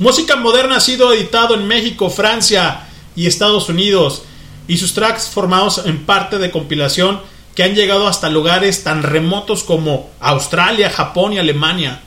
Música 0.00 0.34
Moderna 0.34 0.76
ha 0.76 0.80
sido 0.80 1.12
editado 1.12 1.54
en 1.54 1.68
México, 1.68 2.10
Francia 2.10 2.88
y 3.14 3.26
Estados 3.26 3.68
Unidos 3.68 4.22
y 4.66 4.76
sus 4.76 4.92
tracks 4.92 5.28
formados 5.28 5.82
en 5.86 6.04
parte 6.04 6.38
de 6.38 6.50
compilación 6.50 7.20
que 7.54 7.62
han 7.62 7.74
llegado 7.74 8.08
hasta 8.08 8.30
lugares 8.30 8.82
tan 8.82 9.02
remotos 9.02 9.62
como 9.62 10.10
Australia, 10.20 10.90
Japón 10.90 11.32
y 11.32 11.38
Alemania. 11.38 12.00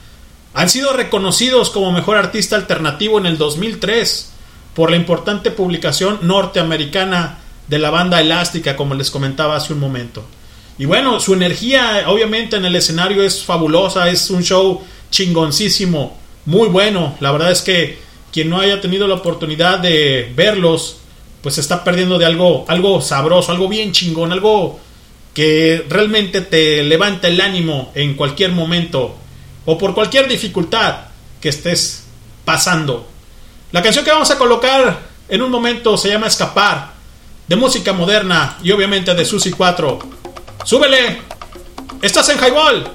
Han 0.54 0.70
sido 0.70 0.94
reconocidos 0.94 1.70
como 1.70 1.92
mejor 1.92 2.18
artista 2.18 2.56
alternativo 2.56 3.18
en 3.20 3.26
el 3.26 3.38
2003 3.38 4.34
por 4.74 4.92
la 4.92 4.98
importante 4.98 5.52
publicación 5.52 6.20
norteamericana 6.22 7.40
de 7.68 7.80
la 7.80 7.90
banda 7.90 8.22
elástica, 8.22 8.76
como 8.76 8.94
les 8.94 9.12
comentaba 9.12 9.56
hace 9.56 9.74
un 9.74 9.80
momento. 9.80 10.24
Y 10.78 10.86
bueno, 10.86 11.20
su 11.20 11.34
energía 11.34 12.04
obviamente 12.08 12.58
en 12.58 12.66
el 12.66 12.76
escenario 12.76 13.24
es 13.24 13.44
fabulosa, 13.44 14.10
es 14.10 14.30
un 14.30 14.44
show 14.44 14.82
chingoncísimo, 15.10 16.18
muy 16.46 16.68
bueno. 16.68 17.16
La 17.20 17.32
verdad 17.32 17.52
es 17.52 17.62
que 17.62 18.00
quien 18.32 18.50
no 18.50 18.60
haya 18.60 18.82
tenido 18.82 19.08
la 19.08 19.16
oportunidad 19.16 19.80
de 19.80 20.32
verlos, 20.36 20.98
pues 21.42 21.58
está 21.58 21.84
perdiendo 21.84 22.20
de 22.20 22.26
algo, 22.26 22.66
algo 22.68 23.02
sabroso, 23.02 23.52
algo 23.52 23.68
bien 23.68 23.92
chingón, 23.92 24.32
algo 24.32 24.80
que 25.38 25.86
realmente 25.88 26.42
te 26.42 26.82
levanta 26.82 27.28
el 27.28 27.40
ánimo 27.40 27.92
en 27.94 28.16
cualquier 28.16 28.54
momento 28.54 29.16
o 29.68 29.78
por 29.78 29.94
cualquier 29.94 30.28
dificultad 30.28 31.02
que 31.40 31.50
estés 31.50 32.06
pasando. 32.44 33.08
La 33.72 33.84
canción 33.84 34.04
que 34.04 34.10
vamos 34.10 34.32
a 34.32 34.40
colocar 34.40 35.00
en 35.30 35.44
un 35.44 35.52
momento 35.52 35.96
se 35.96 36.10
llama 36.10 36.26
Escapar 36.26 36.94
de 37.48 37.56
música 37.56 37.94
moderna 37.94 38.58
y 38.64 38.72
obviamente 38.72 39.14
de 39.14 39.26
Susi 39.26 39.52
4. 39.52 40.00
¡Súbele! 40.64 41.22
Estás 42.02 42.30
en 42.30 42.40
Highball 42.40 42.90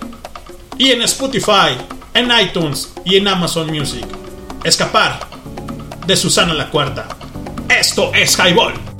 y 0.79 0.91
en 0.91 1.03
Spotify, 1.03 1.79
en 2.13 2.29
iTunes 2.41 2.93
y 3.05 3.19
en 3.19 3.29
Amazon 3.29 3.71
Music. 3.71 4.05
Escapar 4.65 5.29
de 6.09 6.17
Susana 6.17 6.55
la 6.55 6.69
Cuarta. 6.71 7.07
Esto 7.69 8.11
es 8.13 8.37
Highball. 8.37 8.92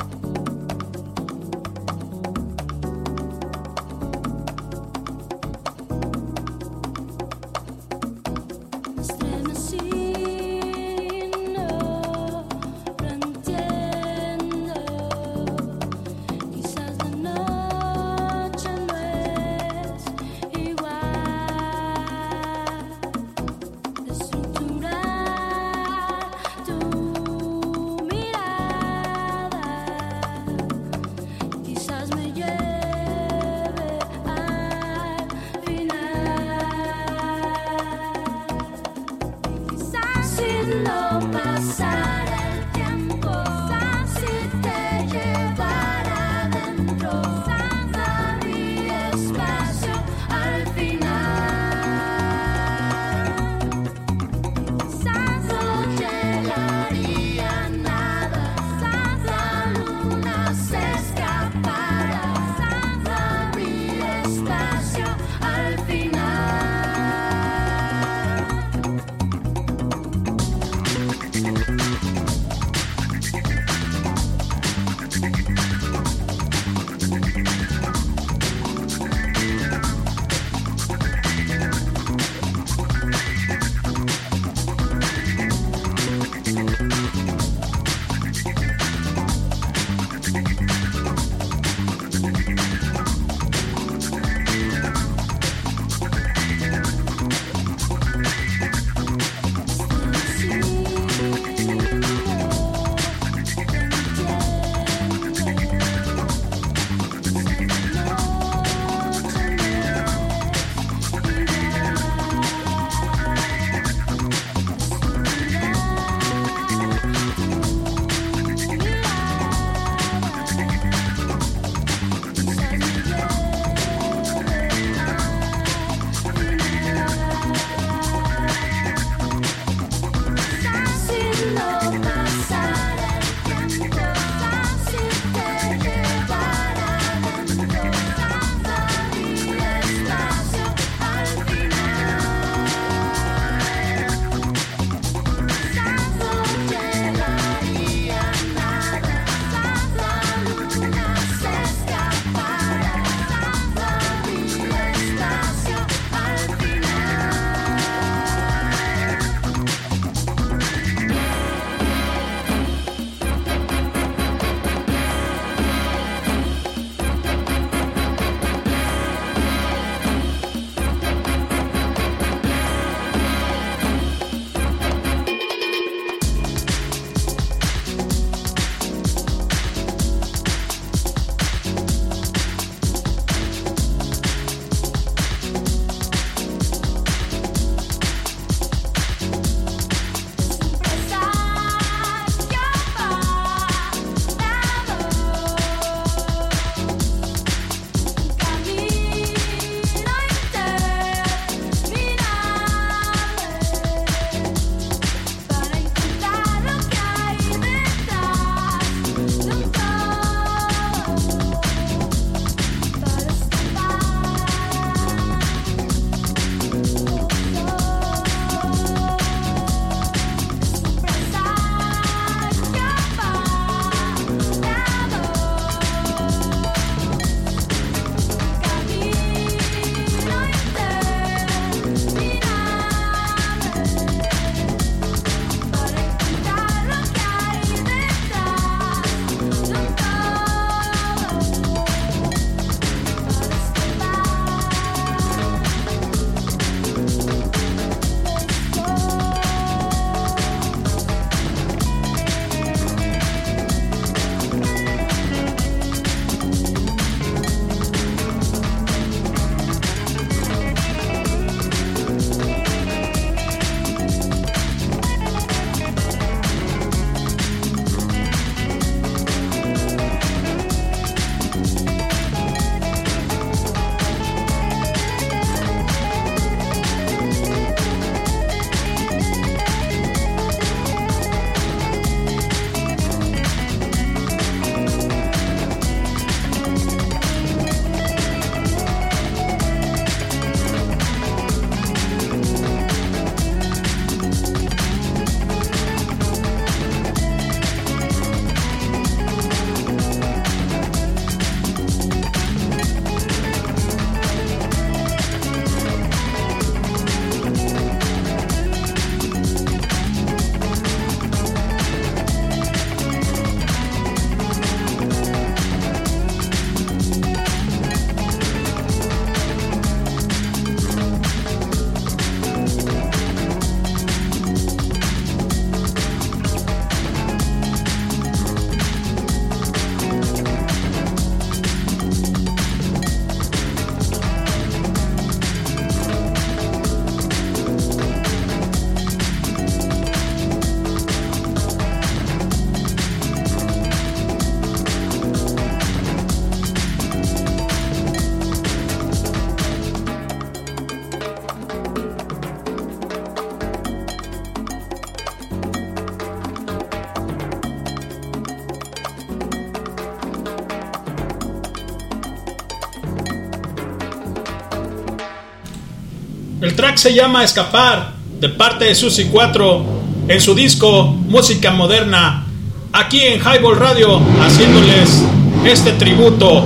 Se 366.97 367.15
llama 367.15 367.45
Escapar, 367.45 368.13
de 368.41 368.49
parte 368.49 368.85
de 368.85 368.95
Susi 368.95 369.27
4, 369.27 369.85
en 370.29 370.41
su 370.41 370.55
disco 370.55 371.07
Música 371.07 371.71
Moderna, 371.73 372.47
aquí 372.93 373.21
en 373.21 373.41
Highball 373.41 373.77
Radio, 373.77 374.21
haciéndoles 374.41 375.23
este 375.65 375.93
tributo 375.93 376.65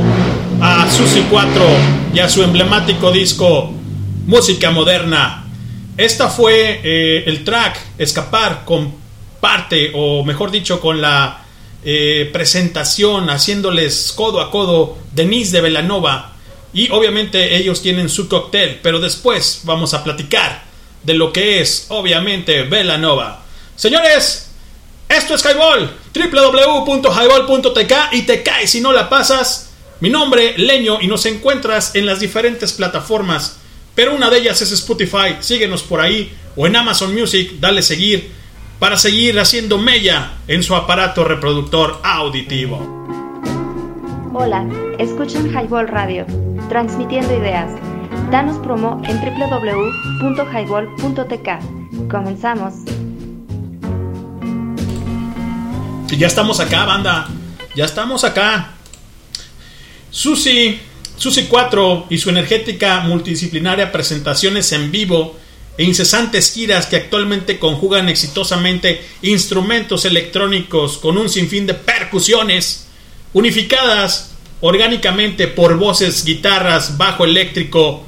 a 0.60 0.90
Susi 0.90 1.24
4 1.30 1.62
y 2.14 2.18
a 2.18 2.28
su 2.28 2.42
emblemático 2.42 3.12
disco 3.12 3.72
Música 4.26 4.70
Moderna. 4.70 5.44
Esta 5.96 6.28
fue 6.28 6.80
eh, 6.82 7.24
el 7.26 7.44
track 7.44 7.78
Escapar 7.98 8.64
con 8.64 8.92
parte, 9.40 9.92
o 9.94 10.24
mejor 10.24 10.50
dicho, 10.50 10.80
con 10.80 11.00
la 11.00 11.42
eh, 11.84 12.28
presentación, 12.32 13.30
haciéndoles 13.30 14.12
codo 14.16 14.40
a 14.40 14.50
codo 14.50 14.98
Denise 15.12 15.52
de 15.52 15.60
Velanova. 15.62 16.35
Y 16.72 16.90
obviamente 16.90 17.56
ellos 17.56 17.82
tienen 17.82 18.08
su 18.08 18.28
cóctel, 18.28 18.80
pero 18.82 18.98
después 19.00 19.60
vamos 19.64 19.94
a 19.94 20.04
platicar 20.04 20.64
de 21.02 21.14
lo 21.14 21.32
que 21.32 21.60
es, 21.60 21.86
obviamente, 21.88 22.62
Velanova. 22.64 23.42
Señores, 23.76 24.50
esto 25.08 25.34
es 25.34 25.44
Highball, 25.44 25.90
www.highball.tk 26.14 27.92
y 28.12 28.22
te 28.22 28.42
caes 28.42 28.70
si 28.70 28.80
no 28.80 28.92
la 28.92 29.08
pasas. 29.08 29.70
Mi 30.00 30.10
nombre, 30.10 30.58
Leño, 30.58 30.98
y 31.00 31.06
nos 31.06 31.24
encuentras 31.26 31.94
en 31.94 32.06
las 32.06 32.20
diferentes 32.20 32.72
plataformas, 32.72 33.58
pero 33.94 34.14
una 34.14 34.28
de 34.28 34.38
ellas 34.38 34.60
es 34.60 34.72
Spotify. 34.72 35.36
Síguenos 35.40 35.82
por 35.82 36.00
ahí 36.00 36.32
o 36.56 36.66
en 36.66 36.76
Amazon 36.76 37.14
Music, 37.14 37.52
dale 37.60 37.82
seguir 37.82 38.30
para 38.78 38.98
seguir 38.98 39.38
haciendo 39.38 39.78
mella 39.78 40.32
en 40.48 40.62
su 40.62 40.74
aparato 40.74 41.24
reproductor 41.24 42.00
auditivo. 42.02 43.25
Hola, 44.38 44.68
escuchan 44.98 45.48
Highball 45.48 45.88
Radio, 45.88 46.26
transmitiendo 46.68 47.34
ideas. 47.34 47.70
Danos 48.30 48.58
promo 48.58 49.00
en 49.08 49.18
www.highball.tk. 49.18 52.10
Comenzamos. 52.10 52.74
Y 56.10 56.18
ya 56.18 56.26
estamos 56.26 56.60
acá, 56.60 56.84
banda. 56.84 57.28
Ya 57.74 57.86
estamos 57.86 58.24
acá. 58.24 58.74
Susi, 60.10 60.80
Susi 61.16 61.44
4 61.44 62.08
y 62.10 62.18
su 62.18 62.28
energética 62.28 63.00
multidisciplinaria 63.00 63.90
presentaciones 63.90 64.70
en 64.72 64.92
vivo 64.92 65.34
e 65.78 65.84
incesantes 65.84 66.52
giras 66.52 66.84
que 66.84 66.96
actualmente 66.96 67.58
conjugan 67.58 68.10
exitosamente 68.10 69.02
instrumentos 69.22 70.04
electrónicos 70.04 70.98
con 70.98 71.16
un 71.16 71.30
sinfín 71.30 71.66
de 71.66 71.72
percusiones 71.72 72.85
unificadas 73.36 74.30
orgánicamente 74.62 75.46
por 75.46 75.76
voces, 75.76 76.24
guitarras, 76.24 76.96
bajo 76.96 77.26
eléctrico, 77.26 78.02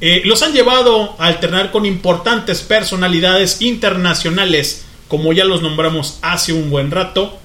eh, 0.00 0.22
los 0.24 0.42
han 0.42 0.52
llevado 0.52 1.14
a 1.20 1.26
alternar 1.26 1.70
con 1.70 1.86
importantes 1.86 2.62
personalidades 2.62 3.62
internacionales, 3.62 4.84
como 5.06 5.32
ya 5.32 5.44
los 5.44 5.62
nombramos 5.62 6.18
hace 6.20 6.52
un 6.52 6.68
buen 6.68 6.90
rato, 6.90 7.38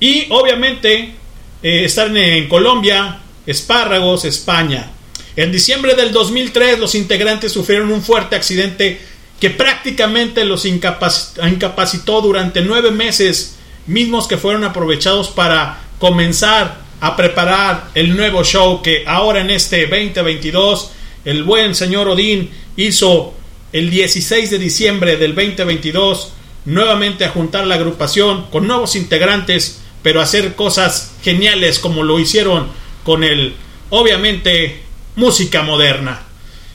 y 0.00 0.24
obviamente 0.30 1.16
eh, 1.62 1.84
están 1.84 2.16
en 2.16 2.48
Colombia, 2.48 3.20
Espárragos, 3.44 4.24
España. 4.24 4.90
En 5.36 5.52
diciembre 5.52 5.94
del 5.94 6.12
2003 6.12 6.78
los 6.78 6.94
integrantes 6.94 7.52
sufrieron 7.52 7.92
un 7.92 8.00
fuerte 8.00 8.36
accidente 8.36 8.98
que 9.38 9.50
prácticamente 9.50 10.46
los 10.46 10.64
incapacitó 10.64 12.22
durante 12.22 12.62
nueve 12.62 12.90
meses, 12.90 13.56
mismos 13.86 14.26
que 14.26 14.38
fueron 14.38 14.64
aprovechados 14.64 15.28
para 15.28 15.89
comenzar 16.00 16.80
a 17.00 17.14
preparar 17.14 17.90
el 17.94 18.16
nuevo 18.16 18.42
show 18.42 18.82
que 18.82 19.04
ahora 19.06 19.42
en 19.42 19.50
este 19.50 19.86
2022 19.86 20.90
el 21.24 21.44
buen 21.44 21.74
señor 21.76 22.08
Odín 22.08 22.50
hizo 22.76 23.34
el 23.72 23.90
16 23.90 24.50
de 24.50 24.58
diciembre 24.58 25.16
del 25.16 25.34
2022 25.34 26.32
nuevamente 26.64 27.24
a 27.24 27.30
juntar 27.30 27.66
la 27.66 27.76
agrupación 27.76 28.46
con 28.50 28.66
nuevos 28.66 28.96
integrantes 28.96 29.82
pero 30.02 30.20
hacer 30.20 30.54
cosas 30.54 31.12
geniales 31.22 31.78
como 31.78 32.02
lo 32.02 32.18
hicieron 32.18 32.68
con 33.04 33.22
el 33.22 33.54
obviamente 33.90 34.80
música 35.16 35.62
moderna. 35.62 36.22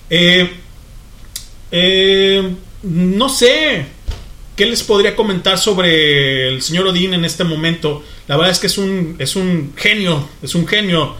Eh, 0.09 0.53
eh, 1.71 2.51
no 2.84 3.30
sé 3.30 3.95
qué 4.56 4.66
les 4.66 4.84
podría 4.84 5.16
comentar 5.16 5.58
sobre 5.58 6.47
el 6.47 6.62
señor 6.62 6.86
Odín 6.88 7.14
en 7.14 7.26
este 7.26 7.43
momento. 7.43 8.03
La 8.28 8.38
verdad 8.38 8.51
es 8.51 8.60
que 8.60 8.68
es 8.68 8.78
un, 8.78 9.16
es 9.20 9.36
un 9.36 9.74
genio, 9.76 10.30
es 10.41 10.56
un 10.56 10.66
genio 10.68 11.16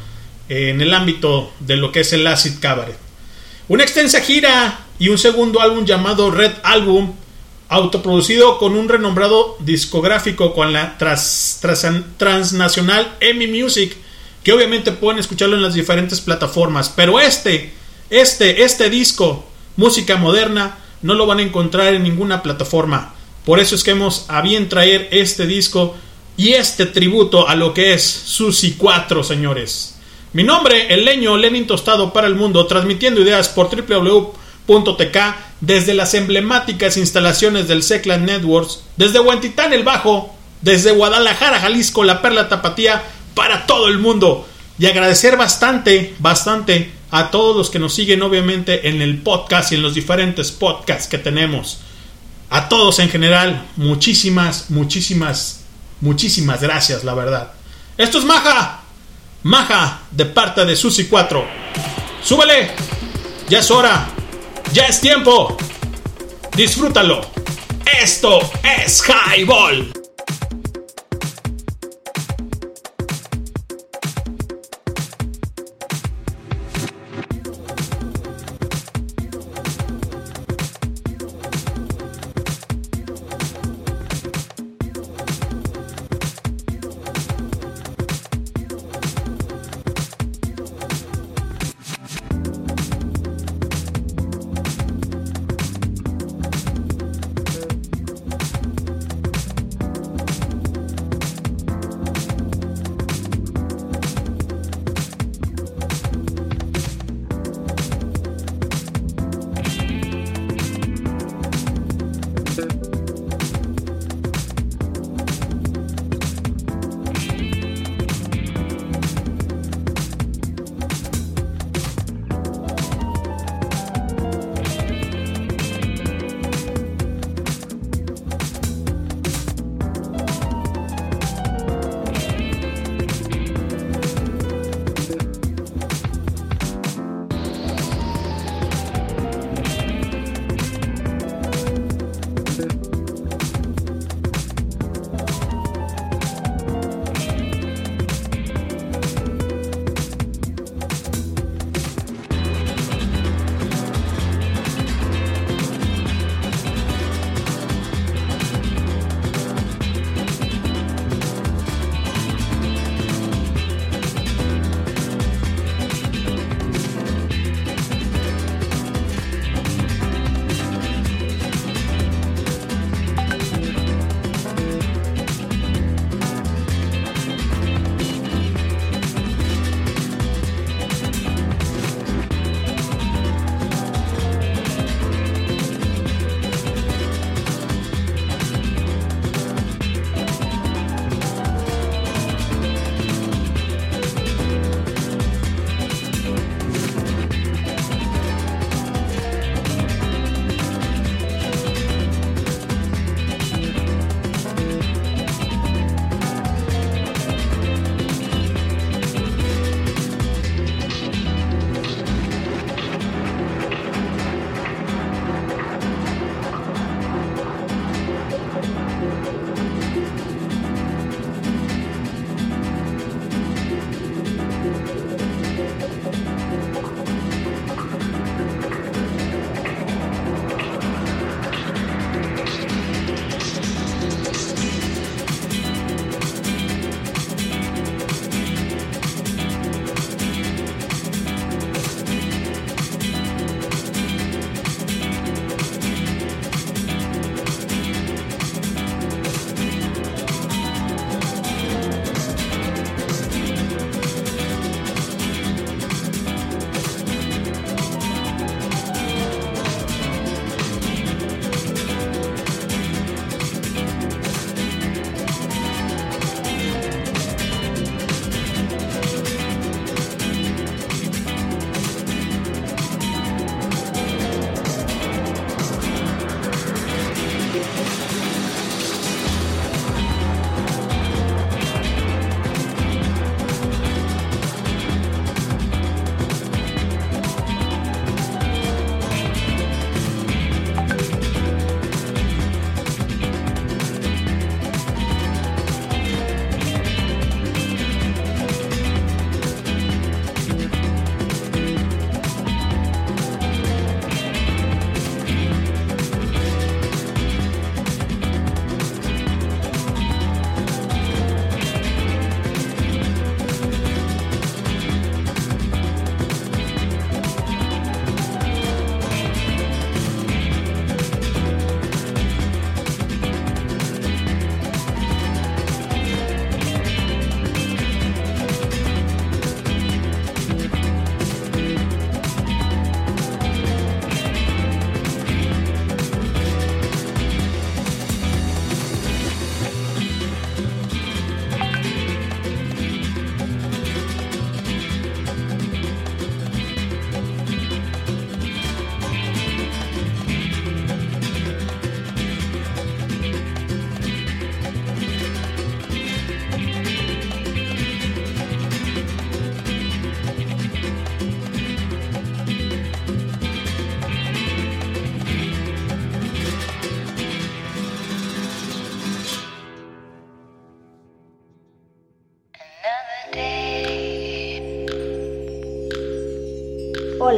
eh, 0.50 0.70
en 0.70 0.80
el 0.82 0.94
ámbito 0.94 1.52
de 1.60 1.76
lo 1.78 1.92
que 1.92 2.02
es 2.02 2.14
el 2.14 2.28
acid 2.28 2.60
cabaret. 2.60 2.98
Una 3.68 3.84
extensa 3.84 4.22
gira 4.22 4.86
y 5.00 5.10
un 5.10 5.18
segundo 5.18 5.60
álbum 5.62 5.86
llamado 5.86 6.30
Red 6.32 6.54
Album, 6.64 7.14
autoproducido 7.68 8.60
con 8.60 8.76
un 8.76 8.88
renombrado 8.88 9.58
discográfico 9.60 10.54
con 10.54 10.72
la 10.72 10.98
transnacional 10.98 13.16
EMI 13.20 13.48
Music, 13.48 13.98
que 14.44 14.54
obviamente 14.54 14.92
pueden 14.92 15.20
escucharlo 15.20 15.56
en 15.56 15.64
las 15.64 15.74
diferentes 15.74 16.22
plataformas. 16.22 16.94
Pero 16.96 17.20
este, 17.20 17.74
este, 18.12 18.64
este 18.64 18.92
disco 18.92 19.48
música 19.76 20.18
moderna, 20.18 20.78
no 21.02 21.14
lo 21.14 21.26
van 21.26 21.40
a 21.40 21.44
encontrar 21.44 21.94
en 21.94 22.04
ninguna 22.04 22.42
plataforma. 22.42 23.15
Por 23.46 23.60
eso 23.60 23.76
es 23.76 23.84
que 23.84 23.92
hemos 23.92 24.26
a 24.28 24.42
bien 24.42 24.70
traer 24.70 25.08
este 25.12 25.46
disco 25.46 25.96
y 26.36 26.54
este 26.54 26.86
tributo 26.86 27.48
a 27.48 27.56
lo 27.56 27.74
que 27.74 27.94
es 27.94 28.04
Susi 28.04 28.76
4, 28.78 29.24
señores. 29.24 29.96
Mi 30.34 30.44
nombre, 30.44 30.94
el 30.94 31.06
leño 31.06 31.38
Lenin 31.38 31.68
Tostado 31.68 32.12
para 32.12 32.28
el 32.28 32.36
mundo, 32.36 32.66
transmitiendo 32.66 33.22
ideas 33.22 33.48
por 33.48 33.70
www.tk 33.70 35.18
desde 35.62 35.94
las 35.94 36.14
emblemáticas 36.14 36.98
instalaciones 36.98 37.68
del 37.68 37.84
Secland 37.84 38.26
Networks, 38.26 38.82
desde 38.98 39.20
Huentitán 39.20 39.72
el 39.72 39.84
Bajo, 39.84 40.36
desde 40.62 40.92
Guadalajara, 40.92 41.62
Jalisco, 41.62 42.04
la 42.04 42.22
Perla 42.22 42.50
Tapatía, 42.50 43.04
para 43.34 43.66
todo 43.66 43.88
el 43.88 44.00
mundo. 44.00 44.48
Y 44.78 44.88
agradecer 44.88 45.38
bastante, 45.38 46.16
bastante 46.20 46.92
a 47.12 47.32
todos 47.32 47.56
los 47.56 47.70
que 47.70 47.80
nos 47.80 47.94
siguen 47.94 48.22
obviamente 48.24 48.90
en 48.90 49.02
el 49.02 49.20
podcast 49.20 49.72
y 49.72 49.76
en 49.76 49.84
los 49.84 49.94
diferentes 49.94 50.52
podcasts 50.52 51.08
que 51.08 51.18
tenemos. 51.18 51.80
A 52.56 52.70
todos 52.70 53.00
en 53.00 53.10
general, 53.10 53.68
muchísimas, 53.76 54.70
muchísimas, 54.70 55.66
muchísimas 56.00 56.62
gracias, 56.62 57.04
la 57.04 57.14
verdad. 57.14 57.52
Esto 57.98 58.18
es 58.18 58.24
Maja. 58.24 58.80
Maja 59.44 60.00
de 60.10 60.24
parte 60.24 60.64
de 60.64 60.74
Susi 60.78 61.08
4. 61.08 61.46
Súbele. 62.24 62.72
Ya 63.50 63.60
es 63.60 63.70
hora. 63.70 64.08
Ya 64.72 64.86
es 64.86 65.02
tiempo. 65.02 65.58
Disfrútalo. 66.56 67.30
Esto 68.02 68.40
es 68.64 69.04
Highball. 69.06 70.05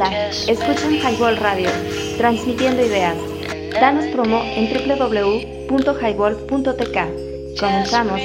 Hola, 0.00 0.30
escuchan 0.46 0.94
Highball 0.94 1.38
Radio, 1.38 1.68
transmitiendo 2.18 2.86
ideas. 2.86 3.16
Danos 3.80 4.04
promo 4.12 4.44
en 4.44 4.72
www.highball.tk. 4.72 7.58
Comenzamos. 7.58 8.20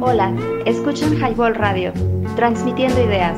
Hola, 0.00 0.32
escuchan 0.64 1.16
Highball 1.16 1.56
Radio, 1.56 1.92
transmitiendo 2.36 3.02
ideas. 3.02 3.36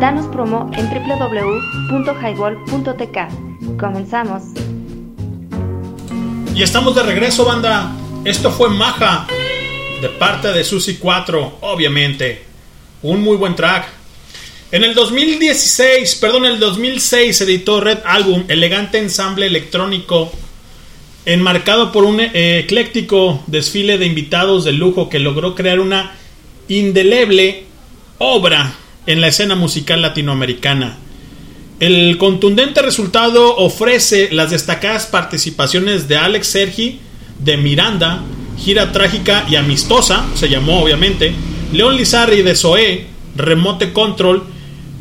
Danos 0.00 0.24
promo 0.28 0.70
en 0.72 0.88
www.highball.tk. 0.88 3.18
Comenzamos. 3.78 4.44
Y 6.54 6.62
estamos 6.62 6.94
de 6.94 7.02
regreso, 7.02 7.44
banda. 7.44 7.92
Esto 8.24 8.50
fue 8.50 8.70
Maja, 8.70 9.26
de 10.00 10.08
parte 10.08 10.54
de 10.54 10.64
Susi 10.64 10.96
4, 10.96 11.58
obviamente. 11.60 12.53
Un 13.04 13.20
muy 13.20 13.36
buen 13.36 13.54
track. 13.54 13.86
En 14.72 14.82
el 14.82 14.94
2016, 14.94 16.14
perdón, 16.14 16.46
en 16.46 16.52
el 16.52 16.58
2006 16.58 17.38
editó 17.42 17.78
Red 17.78 17.98
Album, 18.06 18.44
elegante 18.48 18.98
ensamble 18.98 19.44
electrónico, 19.44 20.32
enmarcado 21.26 21.92
por 21.92 22.04
un 22.04 22.18
eh, 22.20 22.60
ecléctico 22.60 23.42
desfile 23.46 23.98
de 23.98 24.06
invitados 24.06 24.64
de 24.64 24.72
lujo 24.72 25.10
que 25.10 25.18
logró 25.18 25.54
crear 25.54 25.80
una 25.80 26.16
indeleble 26.68 27.64
obra 28.16 28.72
en 29.04 29.20
la 29.20 29.28
escena 29.28 29.54
musical 29.54 30.00
latinoamericana. 30.00 30.96
El 31.80 32.16
contundente 32.16 32.80
resultado 32.80 33.54
ofrece 33.58 34.30
las 34.32 34.50
destacadas 34.50 35.04
participaciones 35.04 36.08
de 36.08 36.16
Alex 36.16 36.46
Sergi, 36.46 37.00
de 37.38 37.58
Miranda, 37.58 38.22
Gira 38.58 38.92
Trágica 38.92 39.44
y 39.46 39.56
Amistosa, 39.56 40.24
se 40.34 40.48
llamó 40.48 40.82
obviamente, 40.82 41.34
León 41.74 41.96
Lizarri 41.96 42.42
de 42.42 42.54
Zoé, 42.54 43.06
Remote 43.36 43.92
Control 43.92 44.44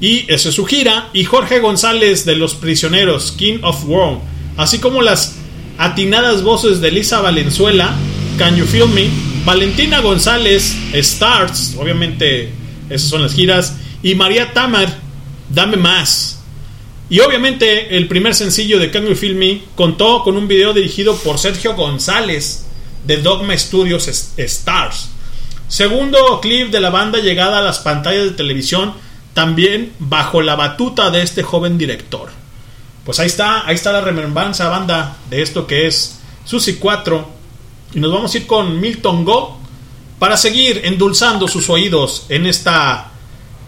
y 0.02 0.26
ese 0.28 0.50
es 0.50 0.56
su 0.56 0.66
gira, 0.66 1.10
y 1.14 1.24
Jorge 1.24 1.60
González 1.60 2.26
de 2.26 2.36
Los 2.36 2.56
Prisioneros, 2.56 3.32
King 3.32 3.60
of 3.62 3.86
World, 3.86 4.20
así 4.58 4.80
como 4.80 5.02
las 5.02 5.38
atinadas 5.78 6.44
voces 6.44 6.82
de 6.82 6.92
Lisa 6.92 7.22
Valenzuela, 7.22 7.96
Can 8.38 8.58
You 8.58 8.66
Feel 8.66 8.90
Me, 8.90 9.08
Valentina 9.46 10.02
González, 10.02 10.76
Stars, 10.92 11.76
obviamente 11.80 12.50
esas 12.90 13.08
son 13.08 13.22
las 13.22 13.34
giras, 13.34 13.78
y 14.02 14.16
María 14.16 14.52
Tamar, 14.52 15.00
Dame 15.50 15.78
Más. 15.78 16.42
Y 17.10 17.20
obviamente 17.20 17.96
el 17.96 18.08
primer 18.08 18.36
sencillo 18.36 18.80
de 18.80 18.92
Can 18.92 19.06
You 19.06 19.16
Feel 19.16 19.36
Me 19.36 19.62
contó 19.76 20.24
con 20.24 20.36
un 20.36 20.48
video 20.48 20.74
dirigido 20.74 21.16
por 21.18 21.38
Sergio 21.38 21.76
González 21.76 22.66
de 23.06 23.18
Dogma 23.18 23.58
Studios 23.58 24.34
Stars. 24.36 25.13
Segundo 25.74 26.40
clip 26.40 26.70
de 26.70 26.80
la 26.80 26.92
banda 26.92 27.18
llegada 27.18 27.58
a 27.58 27.62
las 27.64 27.80
pantallas 27.80 28.26
de 28.26 28.32
televisión, 28.34 28.94
también 29.34 29.92
bajo 29.98 30.44
la 30.44 30.56
batuta 30.56 31.10
de 31.10 31.24
este 31.24 31.42
joven 31.42 31.80
director. 31.80 32.30
Pues 33.04 33.20
ahí 33.20 33.26
está, 33.26 33.66
ahí 33.66 33.74
está 33.74 33.92
la 33.92 34.02
remembranza 34.02 34.70
banda 34.70 35.18
de 35.32 35.42
esto 35.42 35.66
que 35.66 35.88
es 35.88 36.20
Susi 36.46 36.76
4. 36.76 37.28
Y 37.96 38.00
nos 38.00 38.14
vamos 38.14 38.32
a 38.32 38.38
ir 38.38 38.46
con 38.46 38.80
Milton 38.80 39.26
Go 39.26 39.58
para 40.20 40.38
seguir 40.38 40.82
endulzando 40.84 41.48
sus 41.48 41.68
oídos 41.72 42.28
en 42.30 42.46
esta 42.46 43.10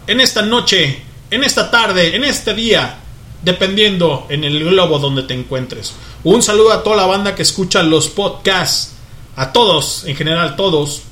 en 0.06 0.20
esta 0.20 0.42
noche, 0.42 1.02
en 1.32 1.42
esta 1.42 1.72
tarde, 1.72 2.14
en 2.14 2.22
este 2.22 2.54
día, 2.54 2.98
dependiendo 3.42 4.28
en 4.28 4.44
el 4.44 4.62
globo 4.62 5.00
donde 5.00 5.24
te 5.24 5.34
encuentres. 5.34 5.92
Un 6.22 6.40
saludo 6.40 6.72
a 6.72 6.84
toda 6.84 6.98
la 6.98 7.06
banda 7.06 7.34
que 7.34 7.42
escucha 7.42 7.82
los 7.82 8.06
podcasts, 8.06 8.94
a 9.34 9.50
todos, 9.50 10.04
en 10.04 10.14
general 10.14 10.54
todos, 10.54 11.02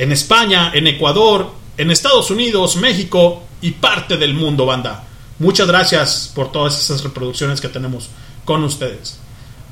en 0.00 0.12
España, 0.12 0.70
en 0.72 0.86
Ecuador, 0.86 1.50
en 1.76 1.90
Estados 1.90 2.30
Unidos, 2.30 2.76
México 2.76 3.42
y 3.60 3.72
parte 3.72 4.16
del 4.16 4.32
mundo, 4.32 4.64
banda. 4.64 5.04
Muchas 5.38 5.68
gracias 5.68 6.32
por 6.34 6.50
todas 6.50 6.80
esas 6.80 7.04
reproducciones 7.04 7.60
que 7.60 7.68
tenemos 7.68 8.08
con 8.46 8.64
ustedes. 8.64 9.18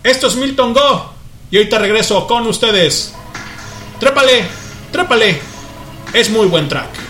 Esto 0.05 0.27
es 0.27 0.37
Milton 0.37 0.75
Go 0.75 1.13
y 1.51 1.57
ahorita 1.57 1.79
regreso 1.79 2.27
con 2.27 2.47
ustedes. 2.47 3.15
Trépale, 3.99 4.45
trépale. 4.93 5.41
Es 6.13 6.29
muy 6.29 6.47
buen 6.47 6.69
track. 6.69 7.08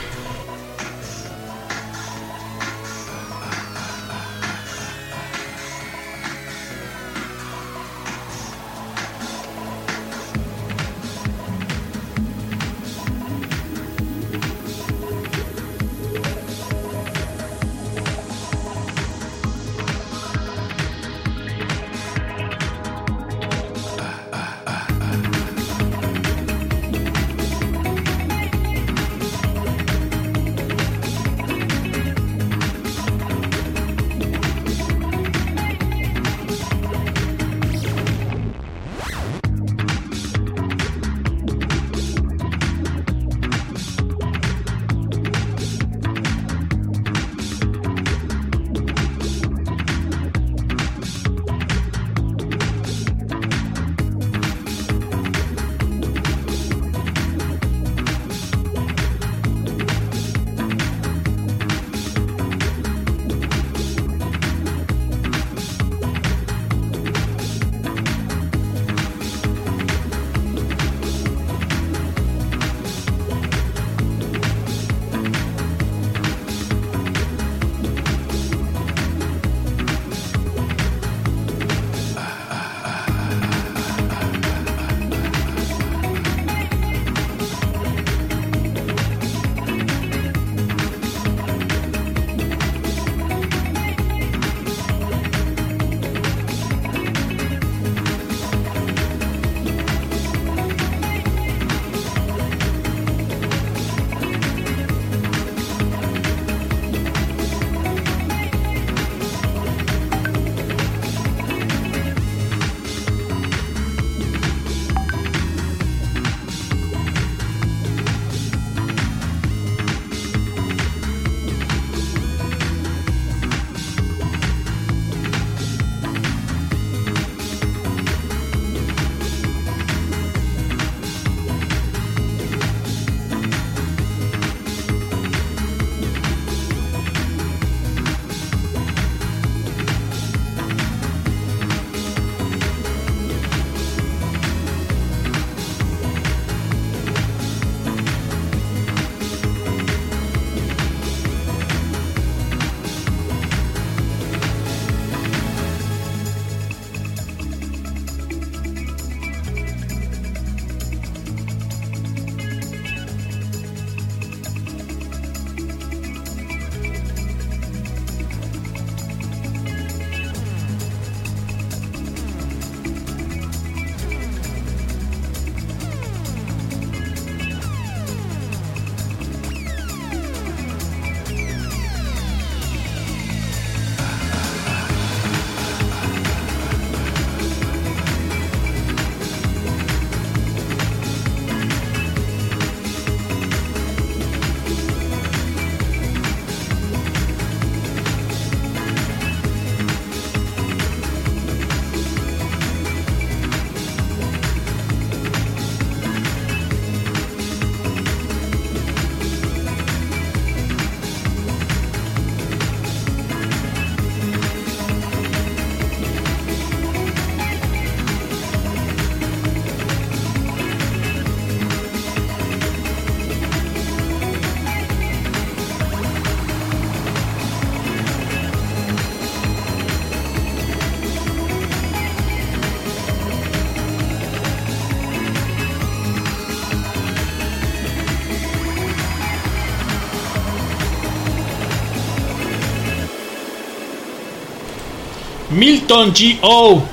Milton 245.59 246.15
G.O. 246.15 246.85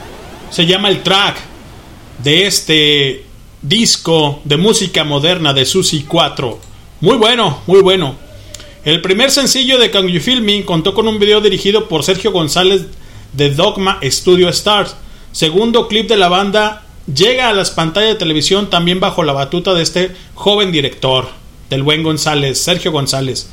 se 0.50 0.66
llama 0.66 0.90
el 0.90 1.04
track 1.04 1.38
de 2.24 2.48
este 2.48 3.24
disco 3.62 4.42
de 4.44 4.58
música 4.58 5.04
moderna 5.04 5.54
de 5.54 5.68
Susi 5.68 6.04
4. 6.08 6.60
Muy 7.02 7.16
bueno, 7.18 7.62
muy 7.68 7.82
bueno. 7.82 8.16
El 8.84 9.02
primer 9.02 9.30
sencillo 9.30 9.78
de 9.78 9.92
Can 9.92 10.08
Me 10.42 10.66
contó 10.66 10.96
con 10.96 11.08
un 11.08 11.20
video 11.20 11.42
dirigido 11.42 11.88
por 11.88 12.02
Sergio 12.02 12.32
González 12.32 12.88
de 13.34 13.52
Dogma 13.52 14.00
Studio 14.02 14.50
Stars. 14.50 14.96
Segundo 15.32 15.88
clip 15.88 16.10
de 16.10 16.18
la 16.18 16.30
banda 16.30 16.88
llega 17.06 17.50
a 17.50 17.54
las 17.54 17.70
pantallas 17.70 18.14
de 18.14 18.20
televisión 18.20 18.72
también 18.72 19.00
bajo 19.00 19.22
la 19.22 19.34
batuta 19.34 19.76
de 19.76 19.84
este 19.84 20.16
joven 20.34 20.72
director, 20.72 21.28
del 21.70 21.84
buen 21.84 22.02
González, 22.02 22.60
Sergio 22.60 22.92
González. 22.92 23.48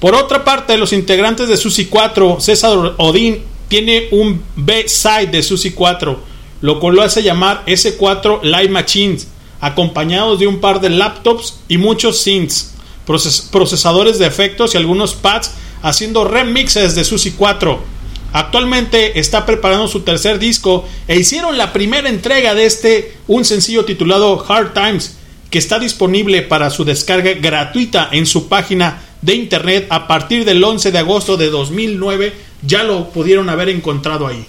Por 0.00 0.14
otra 0.14 0.44
parte, 0.44 0.78
los 0.78 0.94
integrantes 0.94 1.46
de 1.46 1.58
Susi 1.58 1.86
4, 1.86 2.38
César 2.40 2.94
Odín, 2.96 3.42
tiene 3.68 4.08
un 4.10 4.42
B-side 4.56 5.28
de 5.28 5.42
Susi 5.42 5.72
4, 5.72 6.20
lo 6.60 6.80
cual 6.80 6.96
lo 6.96 7.02
hace 7.02 7.22
llamar 7.22 7.64
S4 7.66 8.42
Live 8.42 8.68
Machines, 8.68 9.28
acompañados 9.60 10.38
de 10.38 10.46
un 10.46 10.60
par 10.60 10.80
de 10.80 10.90
laptops 10.90 11.60
y 11.68 11.78
muchos 11.78 12.18
synths, 12.18 12.74
procesadores 13.04 14.18
de 14.18 14.26
efectos 14.26 14.74
y 14.74 14.78
algunos 14.78 15.14
pads, 15.14 15.52
haciendo 15.82 16.24
remixes 16.24 16.94
de 16.94 17.04
Susi 17.04 17.32
4 17.32 17.96
Actualmente 18.36 19.18
está 19.18 19.46
preparando 19.46 19.88
su 19.88 20.00
tercer 20.00 20.38
disco 20.38 20.84
e 21.08 21.18
hicieron 21.18 21.56
la 21.56 21.72
primera 21.72 22.10
entrega 22.10 22.54
de 22.54 22.66
este, 22.66 23.14
un 23.28 23.46
sencillo 23.46 23.86
titulado 23.86 24.44
Hard 24.46 24.74
Times, 24.74 25.16
que 25.48 25.58
está 25.58 25.78
disponible 25.78 26.42
para 26.42 26.68
su 26.68 26.84
descarga 26.84 27.32
gratuita 27.32 28.10
en 28.12 28.26
su 28.26 28.48
página 28.48 29.02
de 29.22 29.36
internet 29.36 29.86
a 29.88 30.06
partir 30.06 30.44
del 30.44 30.62
11 30.62 30.92
de 30.92 30.98
agosto 30.98 31.38
de 31.38 31.48
2009. 31.48 32.34
Ya 32.62 32.82
lo 32.82 33.10
pudieron 33.10 33.48
haber 33.48 33.68
encontrado 33.68 34.26
ahí. 34.26 34.46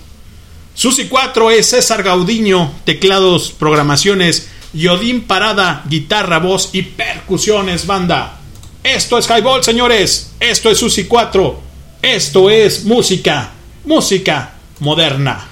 Susi 0.74 1.08
4 1.08 1.52
es 1.52 1.70
César 1.70 2.04
Gaudiño, 2.04 2.72
teclados, 2.84 3.52
programaciones, 3.52 4.50
Yodín 4.74 5.22
Parada, 5.22 5.84
guitarra, 5.90 6.40
voz 6.40 6.70
y 6.74 6.84
percusiones, 6.84 7.88
banda. 7.88 8.40
Esto 8.84 9.18
es 9.18 9.28
Highball, 9.30 9.64
señores. 9.64 10.34
Esto 10.40 10.70
es 10.70 10.78
Susi 10.78 11.06
4. 11.06 11.62
Esto 12.02 12.50
es 12.50 12.86
música 12.86 13.54
música 13.88 14.52
moderna. 14.82 15.48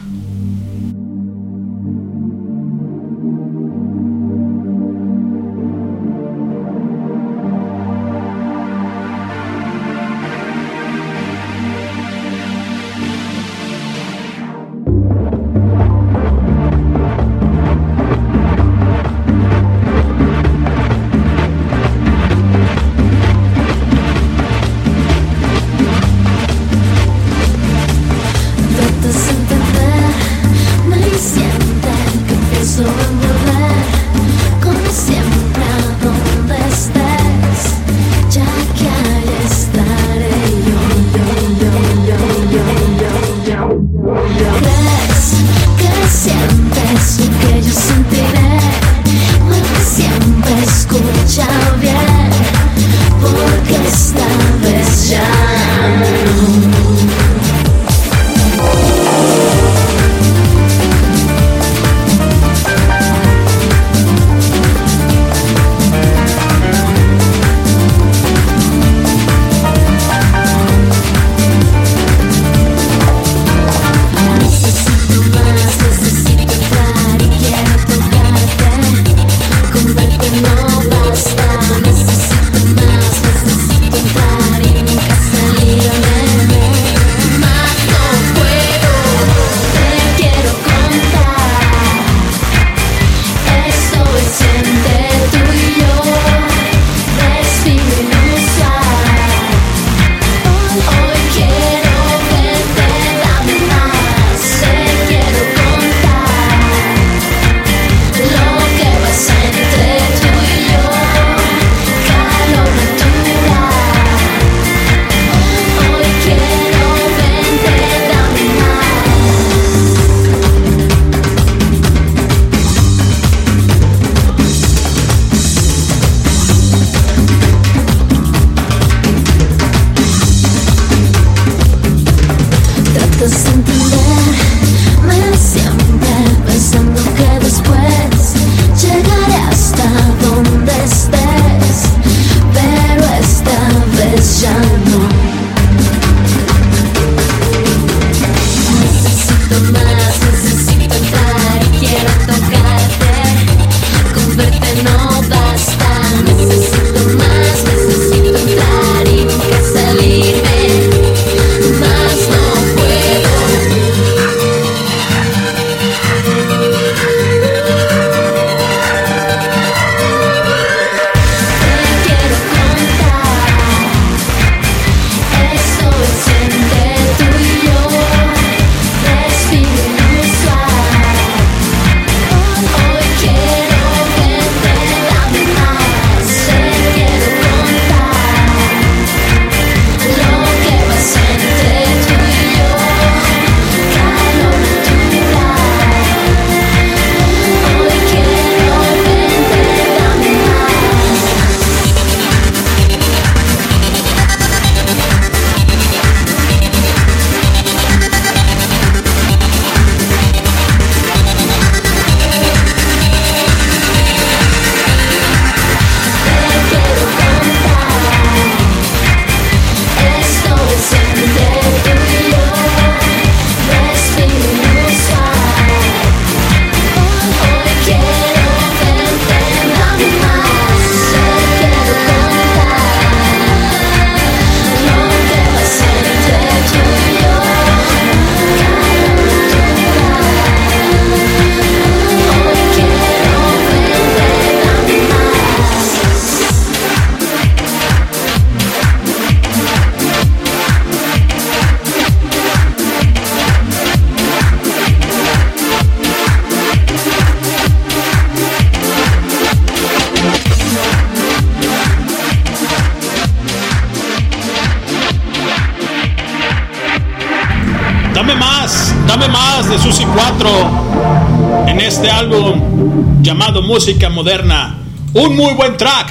Música 273.86 274.10
Moderna. 274.10 274.80
Un 275.14 275.36
muy 275.36 275.54
buen 275.54 275.78
track 275.78 276.10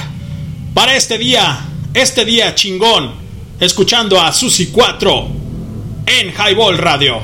para 0.73 0.95
este 0.95 1.17
día, 1.17 1.59
este 1.93 2.23
día 2.23 2.55
chingón, 2.55 3.11
escuchando 3.59 4.17
a 4.17 4.31
Susi 4.31 4.67
4 4.67 5.27
en 6.05 6.31
Highball 6.31 6.77
Radio. 6.77 7.19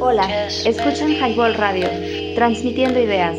Hola, 0.00 0.46
escuchan 0.46 1.16
Highball 1.16 1.54
Radio, 1.54 1.88
transmitiendo 2.36 3.00
ideas. 3.00 3.36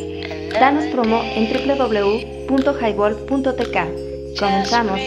Danos 0.52 0.84
promo 0.92 1.22
en 1.24 1.50
www.highball.tk. 1.50 4.38
Comenzamos. 4.38 5.00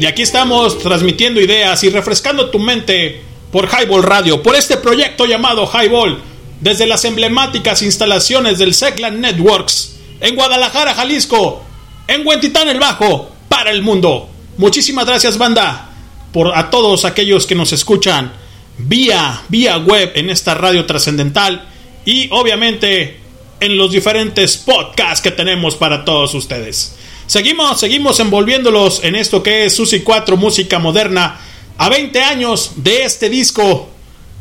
Y 0.00 0.06
aquí 0.06 0.22
estamos 0.22 0.78
transmitiendo 0.78 1.42
ideas 1.42 1.84
y 1.84 1.90
refrescando 1.90 2.48
tu 2.48 2.58
mente 2.58 3.25
por 3.56 3.70
Highball 3.70 4.02
Radio, 4.02 4.42
por 4.42 4.54
este 4.54 4.76
proyecto 4.76 5.24
llamado 5.24 5.66
Highball, 5.66 6.20
desde 6.60 6.84
las 6.84 7.06
emblemáticas 7.06 7.80
instalaciones 7.80 8.58
del 8.58 8.74
Segland 8.74 9.18
Networks, 9.18 9.96
en 10.20 10.36
Guadalajara, 10.36 10.92
Jalisco, 10.92 11.64
en 12.06 12.26
Huentitán 12.26 12.68
el 12.68 12.78
Bajo, 12.78 13.30
para 13.48 13.70
el 13.70 13.80
mundo. 13.80 14.28
Muchísimas 14.58 15.06
gracias, 15.06 15.38
banda, 15.38 15.88
por 16.34 16.54
a 16.54 16.68
todos 16.68 17.06
aquellos 17.06 17.46
que 17.46 17.54
nos 17.54 17.72
escuchan 17.72 18.30
vía, 18.76 19.40
vía 19.48 19.78
web 19.78 20.12
en 20.16 20.28
esta 20.28 20.52
radio 20.52 20.84
trascendental 20.84 21.66
y 22.04 22.28
obviamente 22.32 23.20
en 23.60 23.78
los 23.78 23.90
diferentes 23.90 24.58
podcasts 24.58 25.22
que 25.22 25.30
tenemos 25.30 25.76
para 25.76 26.04
todos 26.04 26.34
ustedes. 26.34 26.94
Seguimos, 27.26 27.80
seguimos 27.80 28.20
envolviéndolos 28.20 29.02
en 29.02 29.14
esto 29.14 29.42
que 29.42 29.64
es 29.64 29.74
Susi 29.74 30.00
4 30.00 30.36
Música 30.36 30.78
Moderna. 30.78 31.40
A 31.78 31.88
20 31.88 32.20
años 32.22 32.72
de 32.76 33.04
este 33.04 33.28
disco, 33.28 33.88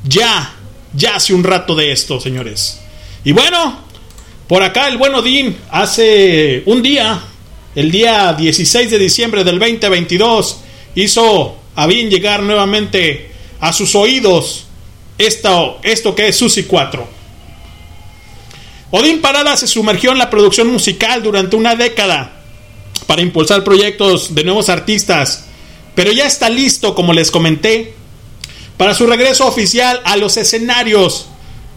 ya, 0.04 0.56
ya 0.94 1.16
hace 1.16 1.34
un 1.34 1.44
rato 1.44 1.76
de 1.76 1.92
esto, 1.92 2.20
señores. 2.20 2.80
Y 3.24 3.32
bueno, 3.34 3.80
por 4.48 4.64
acá 4.64 4.88
el 4.88 4.98
buen 4.98 5.16
Odín 5.16 5.58
hace 5.70 6.64
un 6.66 6.82
día, 6.82 7.22
el 7.76 7.92
día 7.92 8.34
16 8.34 8.90
de 8.90 9.00
diciembre 9.00 9.44
del 9.44 9.60
2022, 9.60 10.58
hizo 10.96 11.58
a 11.76 11.88
bien 11.88 12.10
llegar 12.10 12.42
nuevamente 12.42 13.32
a 13.60 13.74
sus 13.74 13.96
oídos 13.96 14.66
esto, 15.18 15.80
esto 15.84 16.16
que 16.16 16.28
es 16.28 16.38
Susi 16.38 16.64
4. 16.64 17.08
Odín 18.92 19.22
Parada 19.22 19.58
se 19.58 19.68
sumergió 19.68 20.12
en 20.12 20.20
la 20.20 20.30
producción 20.30 20.68
musical 20.68 21.24
durante 21.24 21.56
una 21.56 21.76
década 21.76 22.42
para 23.08 23.22
impulsar 23.22 23.64
proyectos 23.64 24.36
de 24.36 24.44
nuevos 24.44 24.70
artistas, 24.70 25.45
pero 25.96 26.12
ya 26.12 26.28
está 26.28 26.50
listo, 26.50 26.94
como 26.94 27.14
les 27.14 27.32
comenté, 27.32 27.96
para 28.78 28.94
su 28.94 29.08
regreso 29.08 29.48
oficial 29.48 30.02
a 30.04 30.18
los 30.18 30.36
escenarios. 30.38 31.30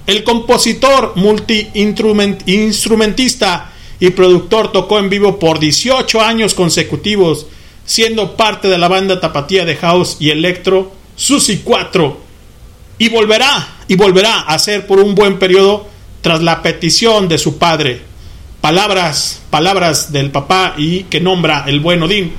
El 0.06 0.24
compositor, 0.24 1.14
multi-instrumentista 1.16 3.72
y 4.00 4.10
productor 4.10 4.72
tocó 4.72 4.98
en 4.98 5.08
vivo 5.08 5.38
por 5.38 5.60
18 5.60 6.20
años 6.20 6.54
consecutivos, 6.54 7.46
siendo 7.84 8.36
parte 8.36 8.66
de 8.68 8.78
la 8.78 8.88
banda 8.88 9.20
tapatía 9.20 9.64
de 9.64 9.76
house 9.76 10.16
y 10.18 10.30
electro 10.30 10.90
Susi 11.16 11.62
4, 11.64 12.20
y 12.98 13.08
volverá, 13.08 13.76
y 13.86 13.94
volverá 13.96 14.40
a 14.40 14.58
ser 14.58 14.86
por 14.86 15.00
un 15.00 15.14
buen 15.14 15.38
periodo 15.38 15.86
tras 16.20 16.42
la 16.42 16.62
petición 16.62 17.28
de 17.28 17.38
su 17.38 17.56
padre. 17.58 18.02
Palabras, 18.60 19.40
palabras 19.50 20.12
del 20.12 20.30
papá 20.30 20.74
y 20.76 21.04
que 21.04 21.20
nombra 21.20 21.64
el 21.66 21.80
buen 21.80 22.02
Odín. 22.02 22.32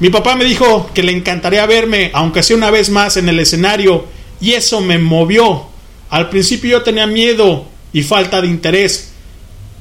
Mi 0.00 0.10
papá 0.10 0.36
me 0.36 0.44
dijo 0.44 0.90
que 0.94 1.02
le 1.02 1.12
encantaría 1.12 1.66
verme, 1.66 2.10
aunque 2.14 2.42
sea 2.42 2.56
una 2.56 2.70
vez 2.70 2.88
más 2.88 3.16
en 3.16 3.28
el 3.28 3.40
escenario, 3.40 4.06
y 4.40 4.52
eso 4.52 4.80
me 4.80 4.98
movió. 4.98 5.66
Al 6.10 6.30
principio 6.30 6.70
yo 6.70 6.82
tenía 6.82 7.06
miedo 7.06 7.66
y 7.92 8.02
falta 8.02 8.40
de 8.40 8.46
interés, 8.46 9.12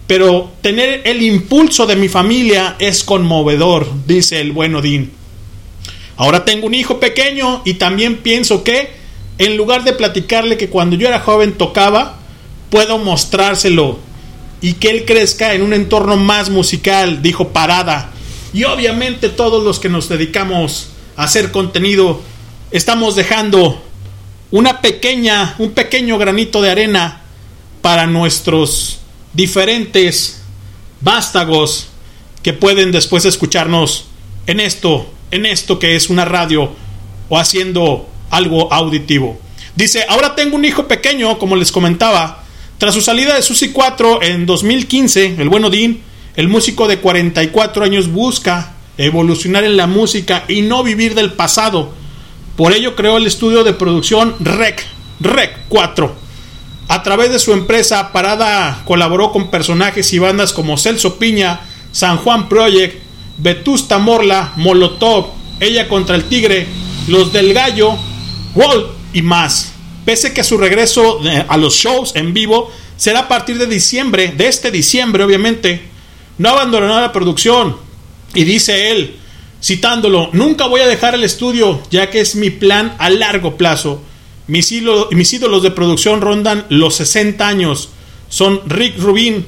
pero 0.08 0.52
tener 0.62 1.02
el 1.06 1.22
impulso 1.22 1.86
de 1.86 1.96
mi 1.96 2.08
familia 2.08 2.76
es 2.80 3.04
conmovedor, 3.04 3.88
dice 4.08 4.42
el 4.42 4.54
buen 4.54 4.76
Odín. 4.76 5.12
Ahora 6.16 6.46
tengo 6.46 6.66
un 6.66 6.74
hijo 6.74 7.00
pequeño 7.00 7.62
y 7.64 7.76
también 7.76 8.18
pienso 8.18 8.64
que, 8.64 8.90
en 9.38 9.56
lugar 9.56 9.84
de 9.84 9.94
platicarle 9.94 10.58
que 10.58 10.70
cuando 10.70 10.96
yo 10.96 11.08
era 11.08 11.20
joven 11.20 11.54
tocaba, 11.54 12.18
puedo 12.72 12.98
mostrárselo 12.98 14.00
y 14.62 14.74
que 14.74 14.90
él 14.90 15.06
crezca 15.06 15.54
en 15.54 15.62
un 15.62 15.74
entorno 15.74 16.18
más 16.18 16.50
musical, 16.50 17.22
dijo 17.22 17.50
Parada. 17.50 18.14
Y 18.54 18.64
obviamente 18.64 19.30
todos 19.30 19.64
los 19.64 19.80
que 19.80 19.90
nos 19.90 20.10
dedicamos 20.10 20.90
a 21.16 21.24
hacer 21.24 21.52
contenido 21.52 22.22
estamos 22.72 23.16
dejando 23.16 23.82
una 24.52 24.82
pequeña, 24.82 25.56
un 25.58 25.72
pequeño 25.72 26.18
granito 26.18 26.62
de 26.62 26.72
arena 26.72 27.22
para 27.82 28.08
nuestros 28.08 29.00
diferentes 29.34 30.42
vástagos 31.02 31.88
que 32.44 32.54
pueden 32.54 32.92
después 32.92 33.26
escucharnos 33.26 34.06
en 34.46 34.60
esto, 34.60 35.12
en 35.32 35.46
esto 35.46 35.80
que 35.80 35.96
es 35.96 36.10
una 36.10 36.26
radio 36.26 36.72
o 37.30 37.38
haciendo 37.38 38.10
algo 38.30 38.72
auditivo. 38.72 39.40
Dice, 39.76 40.06
ahora 40.10 40.36
tengo 40.36 40.56
un 40.56 40.66
hijo 40.66 40.88
pequeño, 40.88 41.38
como 41.38 41.56
les 41.56 41.72
comentaba, 41.72 42.44
tras 42.78 42.94
su 42.94 43.02
salida 43.02 43.36
de 43.36 43.42
Susi 43.42 43.70
4 43.70 44.24
en 44.24 44.46
2015, 44.46 45.36
el 45.38 45.50
buen 45.50 45.66
Odín, 45.66 46.02
el 46.38 46.48
músico 46.48 46.88
de 46.88 47.00
44 47.00 47.84
años 47.84 48.10
busca 48.10 48.76
evolucionar 48.98 49.66
en 49.66 49.76
la 49.76 49.88
música 49.88 50.46
y 50.48 50.62
no 50.62 50.84
vivir 50.84 51.14
del 51.14 51.34
pasado. 51.34 51.92
Por 52.56 52.72
ello 52.72 52.96
creó 52.96 53.18
el 53.18 53.28
estudio 53.28 53.66
de 53.66 53.74
producción 53.74 54.36
REC, 54.40 54.86
REC 55.20 55.58
4. 55.68 56.16
A 56.88 57.04
través 57.04 57.30
de 57.32 57.40
su 57.40 57.52
empresa 57.52 58.14
Parada 58.14 58.84
colaboró 58.86 59.34
con 59.34 59.52
personajes 59.52 60.14
y 60.14 60.20
bandas 60.20 60.54
como 60.54 60.78
Celso 60.78 61.20
Piña, 61.20 61.60
San 61.92 62.16
Juan 62.16 62.48
Project, 62.48 63.04
Vetusta 63.40 63.98
Morla, 63.98 64.54
Molotov, 64.56 65.32
Ella 65.60 65.90
contra 65.90 66.16
el 66.16 66.24
Tigre, 66.24 66.66
Los 67.10 67.34
del 67.34 67.54
Gallo, 67.54 67.98
Walt 68.56 68.88
y 69.12 69.22
más 69.22 69.74
pese 70.08 70.34
que 70.34 70.46
su 70.46 70.58
regreso 70.58 71.20
eh, 71.26 71.44
a 71.50 71.58
los 71.58 71.74
shows 71.74 72.14
en 72.16 72.34
vivo 72.34 72.72
será 72.96 73.20
a 73.20 73.28
partir 73.28 73.58
de 73.58 73.68
diciembre, 73.68 74.34
de 74.38 74.48
este 74.48 74.72
diciembre 74.72 75.22
obviamente, 75.26 75.82
no 76.38 76.50
abandonará 76.50 77.02
la 77.02 77.12
producción. 77.12 77.78
Y 78.34 78.44
dice 78.44 78.92
él, 78.92 79.16
citándolo, 79.64 80.30
nunca 80.34 80.68
voy 80.68 80.82
a 80.82 80.88
dejar 80.88 81.16
el 81.16 81.24
estudio, 81.24 81.82
ya 81.90 82.10
que 82.10 82.20
es 82.20 82.36
mi 82.36 82.50
plan 82.50 82.96
a 83.00 83.10
largo 83.10 83.58
plazo. 83.58 84.02
Mis, 84.48 84.74
mis 85.12 85.34
ídolos 85.34 85.64
de 85.64 85.72
producción 85.72 86.22
rondan 86.22 86.66
los 86.70 86.96
60 86.96 87.48
años. 87.48 87.90
Son 88.30 88.62
Rick 88.68 89.00
Rubin, 89.00 89.46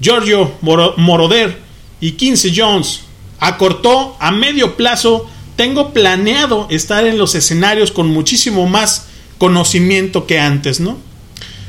Giorgio 0.00 0.52
Moroder 0.60 1.58
y 2.00 2.12
Quincy 2.12 2.52
Jones. 2.54 3.00
Acortó 3.38 4.16
a 4.20 4.30
medio 4.30 4.76
plazo. 4.76 5.28
Tengo 5.56 5.92
planeado 5.92 6.66
estar 6.70 7.06
en 7.06 7.18
los 7.18 7.34
escenarios 7.34 7.92
con 7.92 8.08
muchísimo 8.08 8.66
más 8.66 9.06
conocimiento 9.38 10.26
que 10.26 10.38
antes, 10.38 10.80
¿no? 10.80 10.98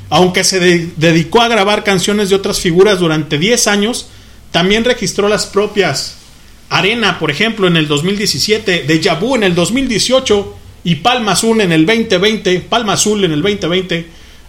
Aunque 0.10 0.44
se 0.44 0.60
dedicó 0.96 1.42
a 1.42 1.48
grabar 1.48 1.84
canciones 1.84 2.30
de 2.30 2.36
otras 2.36 2.60
figuras 2.60 3.00
durante 3.00 3.38
10 3.38 3.68
años, 3.68 4.08
también 4.54 4.86
registró 4.86 5.28
las 5.28 5.48
propias. 5.48 6.16
Arena, 6.70 7.18
por 7.20 7.32
ejemplo, 7.32 7.68
en 7.68 7.76
el 7.76 7.88
2017, 7.88 8.84
de 8.84 9.00
Yabu 9.02 9.36
en 9.36 9.44
el 9.44 9.56
2018 9.56 10.56
y 10.84 10.96
Palma 10.96 11.34
Azul 11.34 11.60
en 11.60 11.72
el 11.72 11.86
2020, 11.88 12.60
Palma 12.62 12.94
Azul 12.94 13.24
en 13.24 13.32
el 13.32 13.42
2020, 13.42 14.08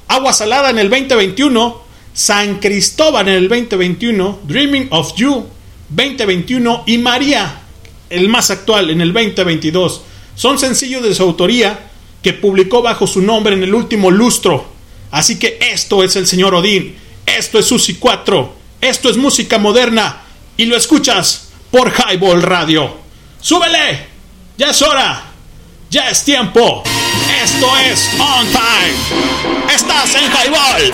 Agua 0.09 0.35
Salada 0.35 0.69
en 0.69 0.79
el 0.79 0.91
2021, 0.91 1.83
San 2.13 2.61
Cristóbal 2.61 3.29
en 3.29 3.35
el 3.35 3.49
2021, 3.49 4.41
Dreaming 4.47 4.89
of 4.91 5.15
You 5.17 5.47
2021 5.89 6.85
y 6.87 6.99
María, 6.99 7.63
el 8.11 8.29
más 8.29 8.51
actual, 8.51 8.91
en 8.91 9.01
el 9.01 9.13
2022. 9.13 10.03
Son 10.35 10.59
sencillos 10.59 11.03
de 11.03 11.15
su 11.15 11.23
autoría 11.23 11.91
que 12.23 12.35
publicó 12.35 12.83
bajo 12.83 13.07
su 13.07 13.23
nombre 13.23 13.55
en 13.55 13.63
el 13.63 13.75
último 13.75 14.11
lustro. 14.11 14.67
Así 15.11 15.39
que 15.39 15.59
esto 15.73 16.05
es 16.05 16.15
el 16.17 16.27
señor 16.27 16.55
Odín, 16.55 16.95
esto 17.25 17.59
es 17.59 17.65
Susi 17.67 17.95
4, 17.95 18.64
esto 18.85 19.09
es 19.09 19.17
música 19.17 19.59
moderna 19.59 20.21
y 20.57 20.67
lo 20.67 20.77
escuchas 20.77 21.49
por 21.71 21.93
Highball 21.93 22.43
Radio. 22.43 22.99
¡Súbele! 23.41 24.09
Ya 24.57 24.71
es 24.71 24.83
hora, 24.83 25.23
ya 25.91 26.11
es 26.11 26.23
tiempo. 26.23 26.83
Esto 27.43 27.79
es 27.79 28.11
On 28.19 28.47
Time. 28.47 29.75
Estás 29.75 30.15
en 30.15 30.31
Highball. 30.31 30.93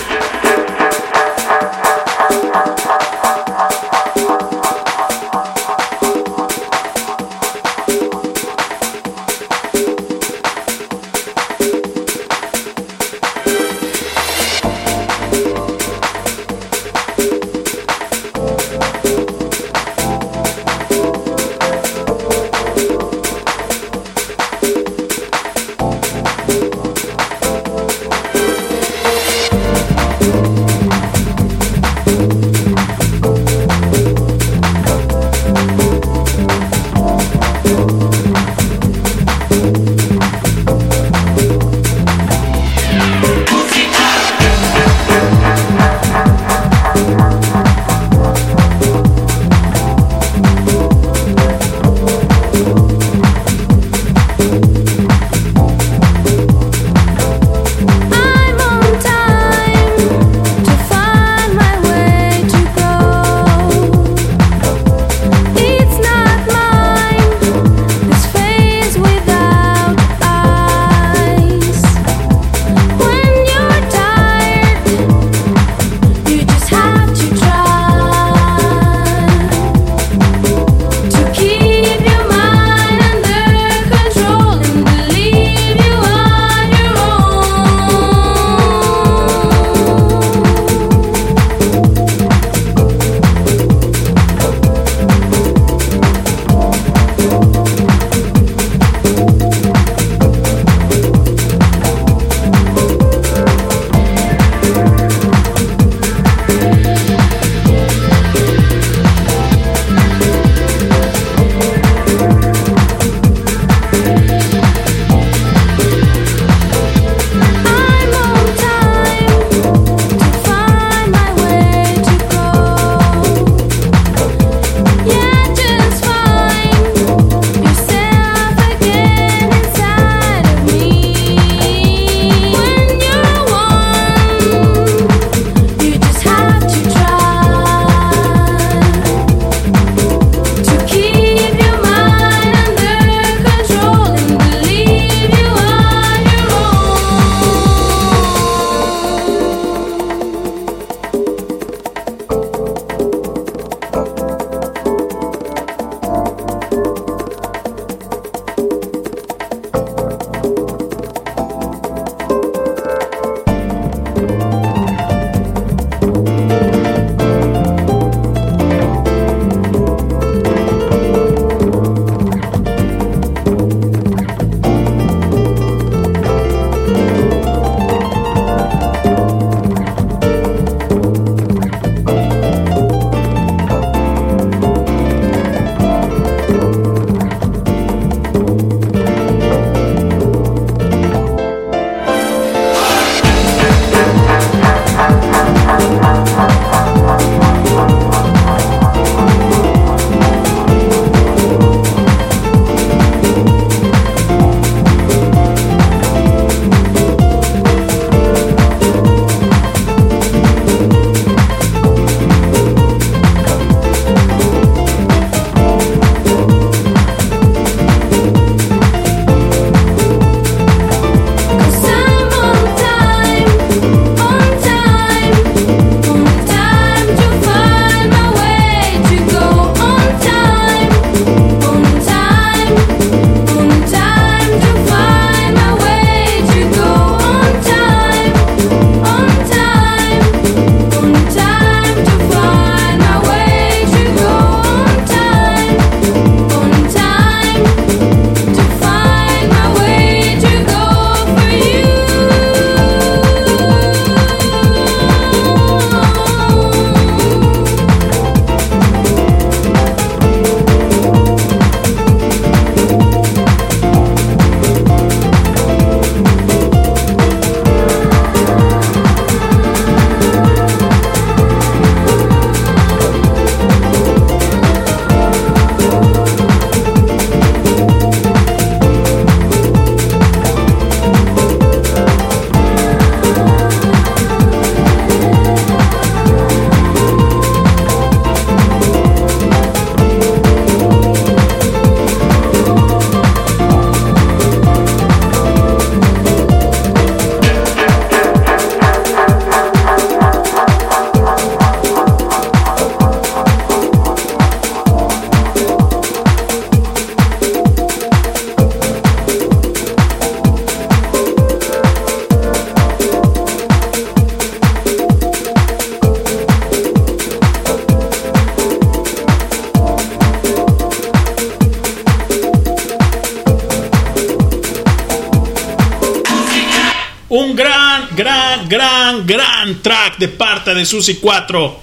De 330.74 330.86
Susi 330.86 331.16
4. 331.16 331.76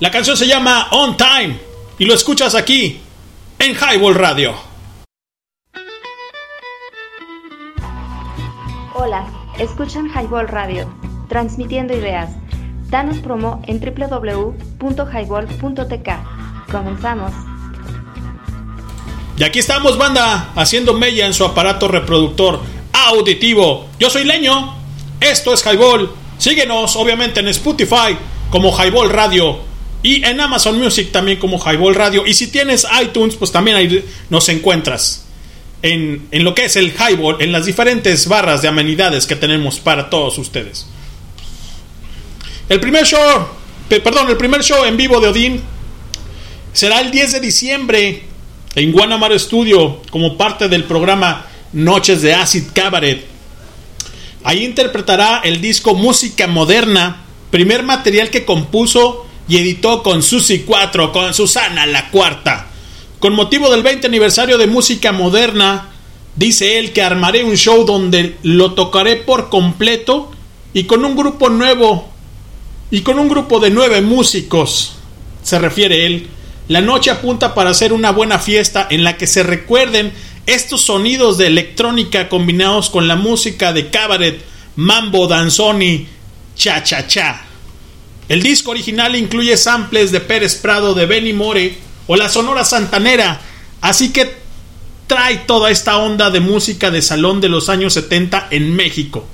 La 0.00 0.10
canción 0.10 0.36
se 0.36 0.46
llama 0.46 0.88
On 0.92 1.16
Time 1.16 1.58
y 1.98 2.04
lo 2.04 2.14
escuchas 2.14 2.54
aquí 2.54 3.00
en 3.58 3.74
Highball 3.74 4.14
Radio. 4.14 4.54
Hola, 8.94 9.26
escuchan 9.58 10.08
Highball 10.08 10.46
Radio, 10.48 10.88
transmitiendo 11.28 11.96
ideas. 11.96 12.30
Danos 12.88 13.18
promo 13.18 13.62
en 13.66 13.80
www.highball.tk. 13.80 16.08
Comenzamos. 16.70 17.32
Y 19.36 19.42
aquí 19.42 19.58
estamos, 19.58 19.96
banda, 19.96 20.52
haciendo 20.54 20.94
mella 20.94 21.26
en 21.26 21.34
su 21.34 21.44
aparato 21.44 21.88
reproductor 21.88 22.60
auditivo. 22.92 23.88
Yo 23.98 24.10
soy 24.10 24.24
Leño, 24.24 24.74
esto 25.20 25.54
es 25.54 25.64
Highball. 25.64 26.19
Síguenos, 26.40 26.96
obviamente, 26.96 27.40
en 27.40 27.48
Spotify 27.48 28.16
como 28.50 28.72
Highball 28.72 29.10
Radio 29.10 29.58
y 30.02 30.24
en 30.24 30.40
Amazon 30.40 30.78
Music 30.78 31.12
también 31.12 31.38
como 31.38 31.58
Highball 31.58 31.94
Radio. 31.94 32.26
Y 32.26 32.32
si 32.32 32.46
tienes 32.46 32.86
iTunes, 33.02 33.36
pues 33.36 33.52
también 33.52 33.76
ahí 33.76 34.04
nos 34.30 34.48
encuentras 34.48 35.26
en, 35.82 36.26
en 36.30 36.44
lo 36.44 36.54
que 36.54 36.64
es 36.64 36.76
el 36.76 36.94
Highball, 36.94 37.36
en 37.40 37.52
las 37.52 37.66
diferentes 37.66 38.26
barras 38.26 38.62
de 38.62 38.68
amenidades 38.68 39.26
que 39.26 39.36
tenemos 39.36 39.80
para 39.80 40.08
todos 40.08 40.38
ustedes. 40.38 40.86
El 42.70 42.80
primer 42.80 43.04
show, 43.04 43.46
perdón, 43.88 44.30
el 44.30 44.38
primer 44.38 44.62
show 44.62 44.84
en 44.86 44.96
vivo 44.96 45.20
de 45.20 45.28
Odín 45.28 45.60
será 46.72 47.00
el 47.00 47.10
10 47.10 47.32
de 47.32 47.40
diciembre 47.40 48.22
en 48.76 48.92
Guanamaro 48.92 49.38
Studio 49.38 50.00
como 50.10 50.38
parte 50.38 50.68
del 50.68 50.84
programa 50.84 51.44
Noches 51.74 52.22
de 52.22 52.32
Acid 52.32 52.64
Cabaret. 52.72 53.29
Ahí 54.42 54.64
interpretará 54.64 55.40
el 55.44 55.60
disco 55.60 55.94
Música 55.94 56.46
Moderna, 56.46 57.24
primer 57.50 57.82
material 57.82 58.30
que 58.30 58.44
compuso 58.44 59.26
y 59.48 59.58
editó 59.58 60.02
con 60.02 60.22
Susi 60.22 60.60
4, 60.60 61.12
con 61.12 61.34
Susana 61.34 61.86
la 61.86 62.10
Cuarta. 62.10 62.68
Con 63.18 63.34
motivo 63.34 63.70
del 63.70 63.82
20 63.82 64.06
aniversario 64.06 64.56
de 64.56 64.66
Música 64.66 65.12
Moderna, 65.12 65.90
dice 66.36 66.78
él 66.78 66.92
que 66.92 67.02
armaré 67.02 67.44
un 67.44 67.56
show 67.56 67.84
donde 67.84 68.36
lo 68.42 68.72
tocaré 68.72 69.16
por 69.16 69.50
completo 69.50 70.30
y 70.72 70.84
con 70.84 71.04
un 71.04 71.16
grupo 71.16 71.50
nuevo 71.50 72.08
y 72.90 73.02
con 73.02 73.18
un 73.18 73.28
grupo 73.28 73.60
de 73.60 73.70
nueve 73.70 74.00
músicos, 74.00 74.96
se 75.42 75.58
refiere 75.58 76.06
él 76.06 76.28
la 76.70 76.80
noche 76.80 77.10
apunta 77.10 77.52
para 77.52 77.70
hacer 77.70 77.92
una 77.92 78.12
buena 78.12 78.38
fiesta 78.38 78.86
en 78.88 79.02
la 79.02 79.16
que 79.16 79.26
se 79.26 79.42
recuerden 79.42 80.12
estos 80.46 80.82
sonidos 80.82 81.38
de 81.38 81.46
electrónica 81.46 82.28
combinados 82.28 82.90
con 82.90 83.08
la 83.08 83.16
música 83.16 83.72
de 83.72 83.90
cabaret, 83.90 84.44
mambo, 84.76 85.26
danzoni, 85.26 86.06
cha 86.56 86.82
cha 86.82 87.06
cha. 87.06 87.42
El 88.28 88.42
disco 88.42 88.70
original 88.70 89.16
incluye 89.16 89.56
samples 89.56 90.12
de 90.12 90.20
Pérez 90.20 90.54
Prado, 90.56 90.94
de 90.94 91.06
Benny 91.06 91.32
More 91.32 91.76
o 92.06 92.16
la 92.16 92.28
Sonora 92.28 92.64
Santanera, 92.64 93.40
así 93.80 94.12
que 94.12 94.34
trae 95.06 95.38
toda 95.38 95.70
esta 95.70 95.98
onda 95.98 96.30
de 96.30 96.38
música 96.38 96.90
de 96.90 97.02
salón 97.02 97.40
de 97.40 97.48
los 97.48 97.68
años 97.68 97.94
70 97.94 98.48
en 98.50 98.74
México. 98.76 99.26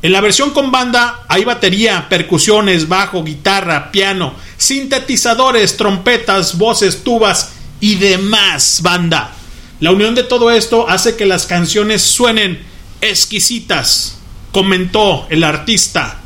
En 0.00 0.12
la 0.12 0.20
versión 0.20 0.50
con 0.50 0.72
banda 0.72 1.24
hay 1.28 1.44
batería, 1.44 2.06
percusiones, 2.08 2.88
bajo, 2.88 3.22
guitarra, 3.22 3.92
piano, 3.92 4.34
sintetizadores, 4.56 5.76
trompetas, 5.76 6.58
voces, 6.58 7.04
tubas 7.04 7.52
y 7.80 7.96
demás 7.96 8.80
banda. 8.82 9.36
La 9.82 9.90
unión 9.90 10.14
de 10.14 10.22
todo 10.22 10.52
esto 10.52 10.88
hace 10.88 11.16
que 11.16 11.26
las 11.26 11.46
canciones 11.46 12.02
suenen 12.02 12.62
exquisitas, 13.00 14.16
comentó 14.52 15.26
el 15.28 15.42
artista, 15.42 16.20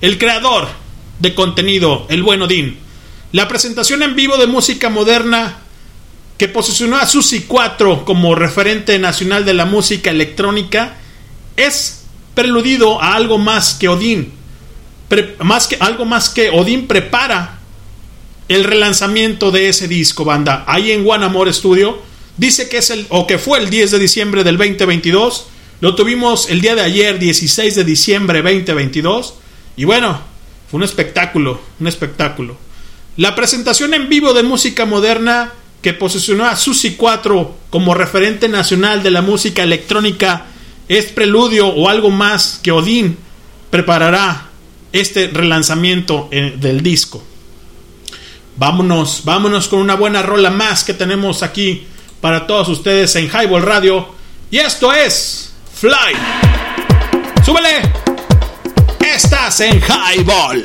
el 0.00 0.16
creador 0.16 0.68
de 1.18 1.34
contenido, 1.34 2.06
el 2.08 2.22
buen 2.22 2.40
Odín. 2.40 2.78
La 3.32 3.48
presentación 3.48 4.04
en 4.04 4.14
vivo 4.14 4.36
de 4.36 4.46
música 4.46 4.90
moderna 4.90 5.58
que 6.38 6.46
posicionó 6.46 6.98
a 6.98 7.06
Susi 7.06 7.46
4 7.48 8.04
como 8.04 8.36
referente 8.36 8.96
nacional 9.00 9.44
de 9.44 9.54
la 9.54 9.66
música 9.66 10.10
electrónica 10.10 10.98
es 11.56 12.04
preludido 12.36 13.02
a 13.02 13.16
algo 13.16 13.38
más 13.38 13.74
que 13.74 13.88
Odín. 13.88 14.32
más 15.40 15.66
que, 15.66 15.76
algo 15.80 16.04
más 16.04 16.28
que 16.28 16.50
Odín 16.50 16.86
prepara 16.86 17.58
el 18.46 18.62
relanzamiento 18.62 19.50
de 19.50 19.68
ese 19.68 19.88
disco, 19.88 20.24
banda. 20.24 20.62
Ahí 20.68 20.92
en 20.92 21.04
One 21.04 21.24
Amor 21.24 21.52
Studio. 21.52 22.08
Dice 22.40 22.70
que 22.70 22.78
es 22.78 22.88
el, 22.88 23.04
o 23.10 23.26
que 23.26 23.36
fue 23.36 23.58
el 23.58 23.68
10 23.68 23.90
de 23.90 23.98
diciembre 23.98 24.44
del 24.44 24.56
2022. 24.56 25.48
Lo 25.82 25.94
tuvimos 25.94 26.48
el 26.48 26.62
día 26.62 26.74
de 26.74 26.80
ayer, 26.80 27.18
16 27.18 27.74
de 27.74 27.84
diciembre 27.84 28.40
2022. 28.40 29.34
Y 29.76 29.84
bueno, 29.84 30.18
fue 30.70 30.78
un 30.78 30.84
espectáculo, 30.84 31.60
un 31.78 31.86
espectáculo. 31.86 32.56
La 33.18 33.34
presentación 33.34 33.92
en 33.92 34.08
vivo 34.08 34.32
de 34.32 34.42
música 34.42 34.86
moderna 34.86 35.52
que 35.82 35.92
posicionó 35.92 36.46
a 36.46 36.56
Susi 36.56 36.94
4 36.94 37.56
como 37.68 37.92
referente 37.92 38.48
nacional 38.48 39.02
de 39.02 39.10
la 39.10 39.20
música 39.20 39.62
electrónica 39.62 40.46
es 40.88 41.12
preludio 41.12 41.68
o 41.68 41.90
algo 41.90 42.08
más 42.08 42.58
que 42.62 42.72
Odín 42.72 43.18
preparará 43.68 44.48
este 44.92 45.26
relanzamiento 45.26 46.30
eh, 46.30 46.56
del 46.58 46.82
disco. 46.82 47.22
Vámonos, 48.56 49.26
vámonos 49.26 49.68
con 49.68 49.80
una 49.80 49.94
buena 49.94 50.22
rola 50.22 50.48
más 50.48 50.84
que 50.84 50.94
tenemos 50.94 51.42
aquí 51.42 51.86
para 52.20 52.46
todos 52.46 52.68
ustedes 52.68 53.14
en 53.16 53.28
Highball 53.28 53.62
Radio. 53.62 54.06
Y 54.50 54.58
esto 54.58 54.92
es 54.92 55.52
Fly. 55.74 56.16
¡Súbele! 57.44 57.82
Estás 59.00 59.60
en 59.60 59.80
Highball. 59.80 60.62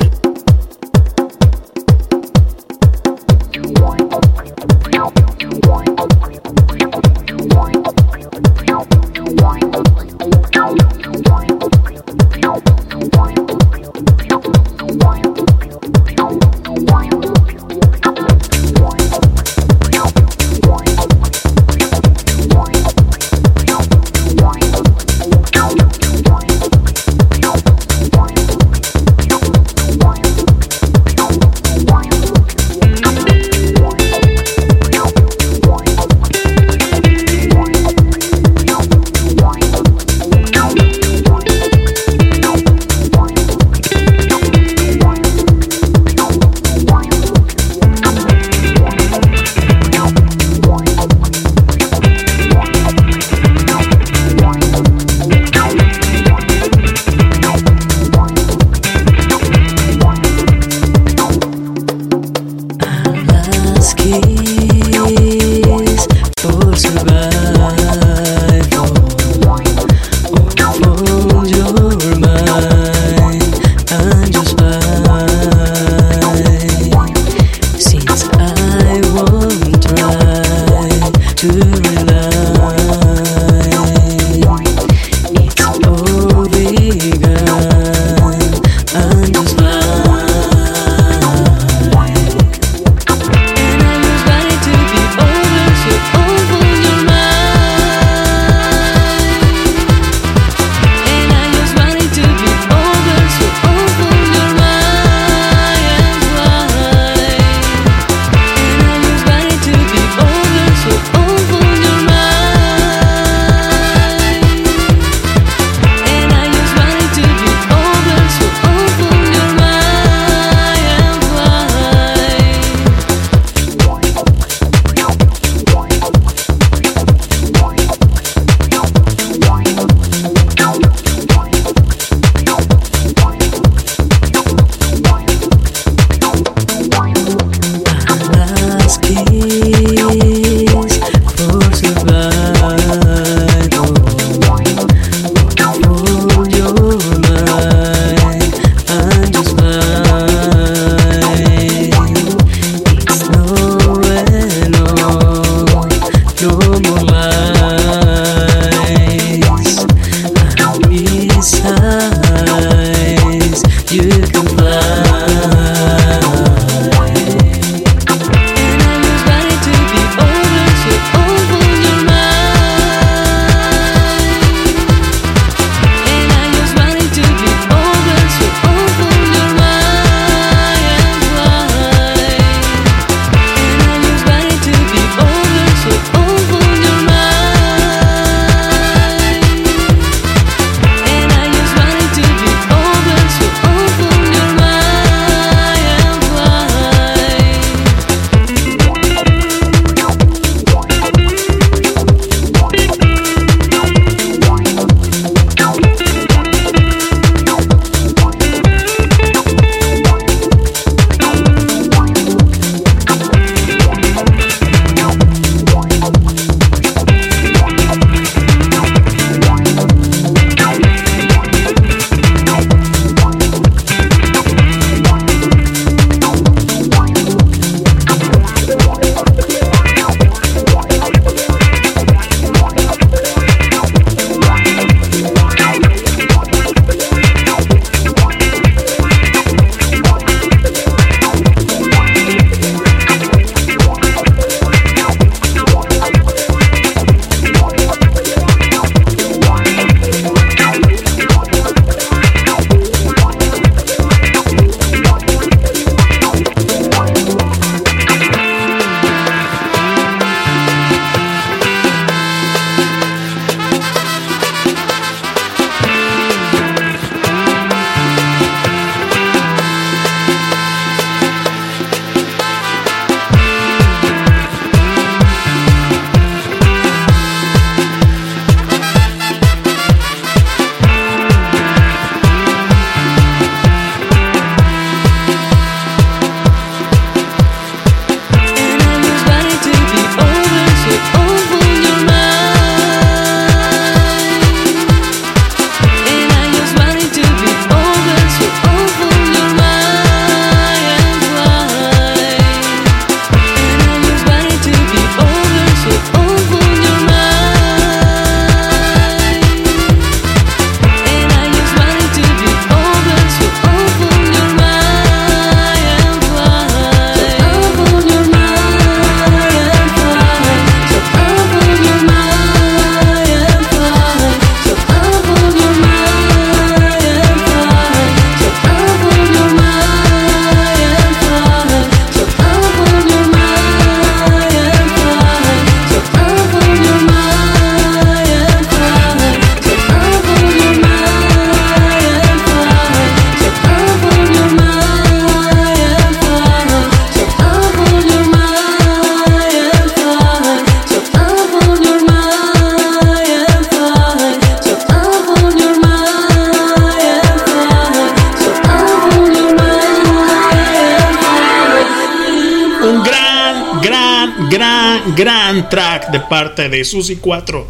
De 366.68 366.78
parte 366.78 366.78
de 366.78 366.84
Susi 366.84 367.16
4. 367.16 367.66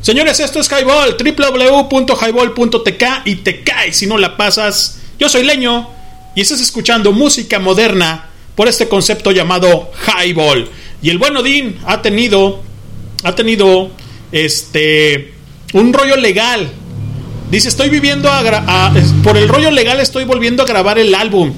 Señores, 0.00 0.38
esto 0.40 0.60
es 0.60 0.68
Highball, 0.70 1.16
www.highball.tk 1.18 3.04
y 3.24 3.36
te 3.36 3.62
cae 3.62 3.92
si 3.92 4.06
no 4.06 4.18
la 4.18 4.36
pasas. 4.36 5.00
Yo 5.18 5.28
soy 5.28 5.44
Leño 5.44 5.88
y 6.34 6.40
estás 6.42 6.60
escuchando 6.60 7.12
música 7.12 7.58
moderna 7.58 8.26
por 8.54 8.68
este 8.68 8.88
concepto 8.88 9.32
llamado 9.32 9.90
Highball. 10.06 10.68
Y 11.02 11.10
el 11.10 11.18
buen 11.18 11.36
Odín 11.36 11.76
ha 11.86 12.02
tenido, 12.02 12.62
ha 13.22 13.34
tenido, 13.34 13.90
este, 14.32 15.32
un 15.72 15.92
rollo 15.92 16.16
legal. 16.16 16.70
Dice, 17.50 17.68
estoy 17.68 17.88
viviendo 17.88 18.30
a, 18.30 18.92
por 19.22 19.36
el 19.36 19.48
rollo 19.48 19.70
legal 19.70 20.00
estoy 20.00 20.24
volviendo 20.24 20.62
a 20.62 20.66
grabar 20.66 20.98
el 20.98 21.14
álbum. 21.14 21.52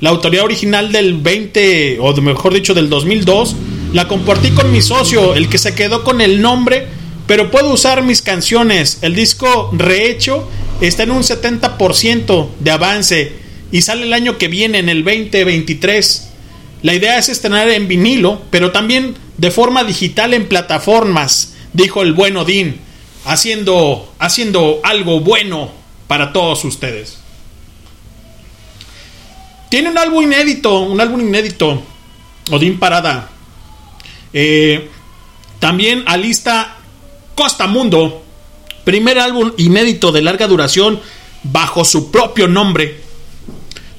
La 0.00 0.10
autoría 0.10 0.44
original 0.44 0.92
del 0.92 1.14
20, 1.14 1.98
o 2.00 2.14
mejor 2.22 2.54
dicho, 2.54 2.72
del 2.72 2.88
2002, 2.88 3.56
la 3.92 4.06
compartí 4.06 4.50
con 4.50 4.70
mi 4.70 4.82
socio, 4.82 5.34
el 5.34 5.48
que 5.48 5.58
se 5.58 5.74
quedó 5.74 6.04
con 6.04 6.20
el 6.20 6.40
nombre, 6.40 6.86
pero 7.26 7.50
puedo 7.50 7.72
usar 7.72 8.02
mis 8.02 8.22
canciones. 8.22 8.98
El 9.02 9.14
disco 9.14 9.70
rehecho 9.72 10.48
está 10.80 11.02
en 11.02 11.10
un 11.10 11.22
70% 11.22 12.48
de 12.60 12.70
avance 12.70 13.32
y 13.72 13.82
sale 13.82 14.04
el 14.04 14.12
año 14.12 14.38
que 14.38 14.48
viene, 14.48 14.78
en 14.78 14.88
el 14.88 15.04
2023. 15.04 16.28
La 16.82 16.94
idea 16.94 17.18
es 17.18 17.28
estrenar 17.28 17.68
en 17.68 17.88
vinilo, 17.88 18.42
pero 18.50 18.72
también 18.72 19.14
de 19.36 19.50
forma 19.50 19.84
digital 19.84 20.34
en 20.34 20.48
plataformas, 20.48 21.54
dijo 21.72 22.02
el 22.02 22.12
buen 22.12 22.36
Odín, 22.36 22.78
haciendo, 23.24 24.12
haciendo 24.18 24.80
algo 24.84 25.20
bueno 25.20 25.70
para 26.06 26.32
todos 26.32 26.64
ustedes. 26.64 27.18
Tiene 29.68 29.90
un 29.90 29.98
álbum 29.98 30.24
inédito, 30.24 30.80
un 30.80 31.00
álbum 31.00 31.20
inédito, 31.20 31.82
Odín 32.50 32.78
Parada. 32.78 33.30
Eh, 34.32 34.88
también 35.58 36.04
alista 36.06 36.76
Costa 37.34 37.66
Mundo, 37.66 38.24
primer 38.84 39.18
álbum 39.18 39.52
inédito 39.56 40.12
de 40.12 40.22
larga 40.22 40.46
duración 40.46 41.00
bajo 41.42 41.84
su 41.84 42.10
propio 42.10 42.48
nombre. 42.48 43.00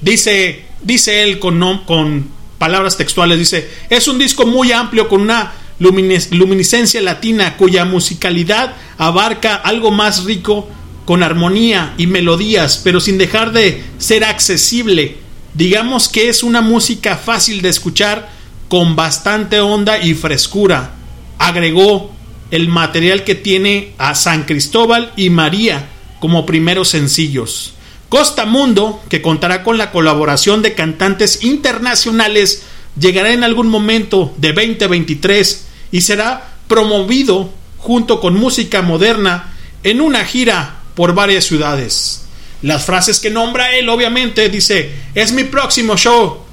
Dice, 0.00 0.64
dice 0.82 1.22
él 1.22 1.38
con, 1.38 1.84
con 1.84 2.28
palabras 2.58 2.96
textuales, 2.96 3.38
dice, 3.38 3.68
es 3.90 4.08
un 4.08 4.18
disco 4.18 4.46
muy 4.46 4.72
amplio 4.72 5.08
con 5.08 5.20
una 5.20 5.52
luminiscencia 5.78 7.00
latina 7.00 7.56
cuya 7.56 7.84
musicalidad 7.84 8.76
abarca 8.98 9.56
algo 9.56 9.90
más 9.90 10.24
rico 10.24 10.68
con 11.04 11.22
armonía 11.22 11.94
y 11.98 12.06
melodías, 12.06 12.80
pero 12.82 13.00
sin 13.00 13.18
dejar 13.18 13.52
de 13.52 13.82
ser 13.98 14.24
accesible. 14.24 15.16
Digamos 15.54 16.08
que 16.08 16.28
es 16.28 16.42
una 16.42 16.60
música 16.60 17.16
fácil 17.16 17.62
de 17.62 17.68
escuchar 17.68 18.30
con 18.72 18.96
bastante 18.96 19.60
onda 19.60 20.02
y 20.02 20.14
frescura. 20.14 20.92
Agregó 21.36 22.10
el 22.50 22.68
material 22.68 23.22
que 23.22 23.34
tiene 23.34 23.92
a 23.98 24.14
San 24.14 24.44
Cristóbal 24.44 25.12
y 25.14 25.28
María 25.28 25.90
como 26.20 26.46
primeros 26.46 26.88
sencillos. 26.88 27.74
Costa 28.08 28.46
Mundo, 28.46 29.02
que 29.10 29.20
contará 29.20 29.62
con 29.62 29.76
la 29.76 29.90
colaboración 29.90 30.62
de 30.62 30.72
cantantes 30.72 31.44
internacionales, 31.44 32.62
llegará 32.98 33.34
en 33.34 33.44
algún 33.44 33.68
momento 33.68 34.32
de 34.38 34.54
2023 34.54 35.66
y 35.90 36.00
será 36.00 36.54
promovido 36.66 37.50
junto 37.76 38.20
con 38.20 38.38
música 38.38 38.80
moderna 38.80 39.52
en 39.82 40.00
una 40.00 40.24
gira 40.24 40.76
por 40.94 41.14
varias 41.14 41.44
ciudades. 41.44 42.24
Las 42.62 42.84
frases 42.84 43.18
que 43.18 43.30
nombra 43.30 43.76
él, 43.76 43.88
obviamente, 43.88 44.48
dice, 44.48 44.92
es 45.14 45.32
mi 45.32 45.44
próximo 45.44 45.96
show, 45.96 46.44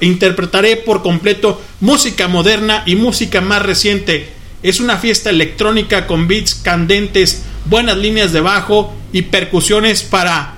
interpretaré 0.00 0.76
por 0.76 1.02
completo 1.02 1.62
música 1.80 2.26
moderna 2.26 2.82
y 2.86 2.96
música 2.96 3.40
más 3.40 3.62
reciente. 3.62 4.32
Es 4.64 4.80
una 4.80 4.98
fiesta 4.98 5.30
electrónica 5.30 6.08
con 6.08 6.26
beats 6.26 6.56
candentes, 6.56 7.44
buenas 7.66 7.96
líneas 7.96 8.32
de 8.32 8.40
bajo 8.40 8.92
y 9.12 9.22
percusiones 9.22 10.02
para 10.02 10.56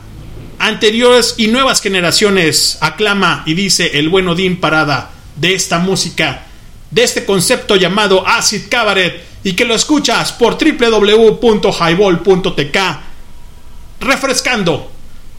anteriores 0.58 1.34
y 1.36 1.48
nuevas 1.48 1.82
generaciones 1.82 2.78
aclama 2.80 3.42
y 3.44 3.52
dice 3.52 3.98
el 3.98 4.08
buen 4.08 4.26
Odín 4.28 4.58
Parada 4.58 5.10
de 5.36 5.54
esta 5.54 5.78
música, 5.78 6.46
de 6.90 7.02
este 7.02 7.26
concepto 7.26 7.76
llamado 7.76 8.26
Acid 8.26 8.62
Cabaret 8.70 9.22
y 9.44 9.52
que 9.52 9.66
lo 9.66 9.74
escuchas 9.74 10.32
por 10.32 10.56
www.highball.tk 10.56 13.05
refrescando, 14.00 14.90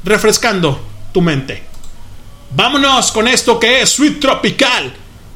refrescando 0.03 0.81
tu 1.13 1.21
mente. 1.21 1.63
Vámonos 2.51 3.11
con 3.11 3.27
esto 3.27 3.59
que 3.59 3.81
es 3.81 3.89
Sweet 3.89 4.19
Tropical 4.19 4.93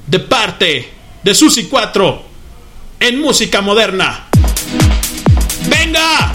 de 0.08 0.20
parte 0.20 0.94
de 1.24 1.36
Susi 1.36 1.66
4 1.66 2.24
en 3.00 3.22
música 3.22 3.62
moderna. 3.62 4.28
Venga, 5.68 6.32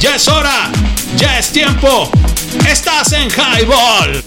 ya 0.00 0.16
es 0.16 0.28
hora, 0.28 0.70
ya 1.16 1.38
es 1.38 1.50
tiempo 1.50 2.10
Estás 2.64 3.12
en 3.12 3.28
Highball. 3.30 4.22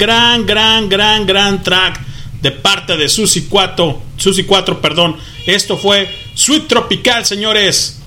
Gran, 0.00 0.46
gran, 0.46 0.88
gran, 0.88 1.26
gran, 1.26 1.62
track 1.62 2.00
de 2.40 2.50
parte 2.50 2.96
de 2.96 3.06
Susi 3.06 3.48
4, 3.48 4.02
Susi 4.16 4.44
4, 4.44 4.80
perdón. 4.80 5.18
Esto 5.44 5.76
fue 5.76 6.08
Sweet 6.34 6.68
Tropical, 6.68 7.26
señores. 7.26 8.00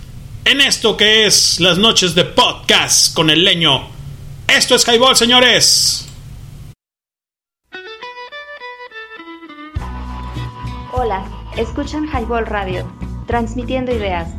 En 0.44 0.60
esto 0.60 0.98
que 0.98 1.28
es 1.28 1.60
las 1.60 1.78
noches 1.78 2.16
de 2.16 2.26
podcast 2.26 3.14
con 3.14 3.30
el 3.30 3.44
leño. 3.44 3.90
Esto 4.48 4.74
es 4.74 4.88
Highball, 4.88 5.16
señores. 5.16 6.08
Hola, 10.94 11.24
escuchan 11.58 12.08
Highball 12.08 12.48
Radio, 12.48 12.92
transmitiendo 13.28 13.94
ideas. 13.94 14.30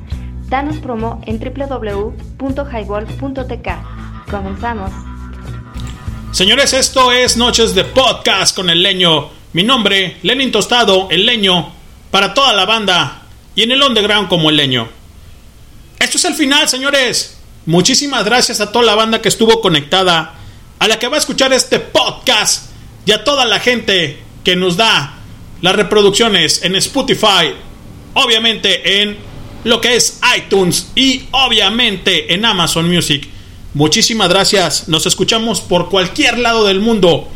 Danos 0.49 0.79
promo 0.79 1.21
en 1.25 1.39
www.highball.tk. 1.39 3.69
Comenzamos. 4.29 5.04
Señores, 6.35 6.73
esto 6.73 7.13
es 7.13 7.37
Noches 7.37 7.77
de 7.77 7.85
Podcast 7.85 8.57
con 8.57 8.69
el 8.69 8.83
leño. 8.83 9.31
Mi 9.53 9.63
nombre, 9.63 10.17
Lenin 10.25 10.51
Tostado, 10.51 11.07
el 11.13 11.27
leño, 11.27 11.73
para 12.11 12.35
toda 12.35 12.53
la 12.53 12.65
banda 12.65 13.23
y 13.55 13.63
en 13.63 13.71
el 13.71 13.81
underground 13.81 14.29
como 14.29 14.51
el 14.51 14.57
leño. 14.57 14.89
Esto 16.01 16.17
es 16.17 16.25
el 16.25 16.35
final, 16.35 16.69
señores. 16.69 17.39
Muchísimas 17.67 18.25
gracias 18.25 18.61
a 18.61 18.73
toda 18.73 18.85
la 18.85 18.97
banda 18.97 19.23
que 19.23 19.29
estuvo 19.29 19.61
conectada, 19.61 20.35
a 20.81 20.89
la 20.89 20.99
que 20.99 21.07
va 21.07 21.15
a 21.15 21.21
escuchar 21.21 21.53
este 21.53 21.79
podcast 21.79 22.69
y 23.07 23.13
a 23.13 23.23
toda 23.23 23.45
la 23.45 23.61
gente 23.61 24.19
que 24.43 24.57
nos 24.57 24.77
da 24.77 25.15
las 25.61 25.77
reproducciones 25.77 26.65
en 26.65 26.75
Spotify, 26.75 27.55
obviamente 28.15 29.03
en 29.03 29.19
lo 29.63 29.81
que 29.81 29.95
es 29.95 30.19
iTunes 30.37 30.91
y 30.97 31.29
obviamente 31.31 32.35
en 32.35 32.45
Amazon 32.45 32.93
Music. 32.93 33.34
Muchísimas 33.75 34.29
gracias. 34.29 34.89
Nos 34.89 35.07
escuchamos 35.07 35.61
por 35.61 35.91
cualquier 35.91 36.39
lado 36.39 36.65
del 36.65 36.81
mundo, 36.81 37.29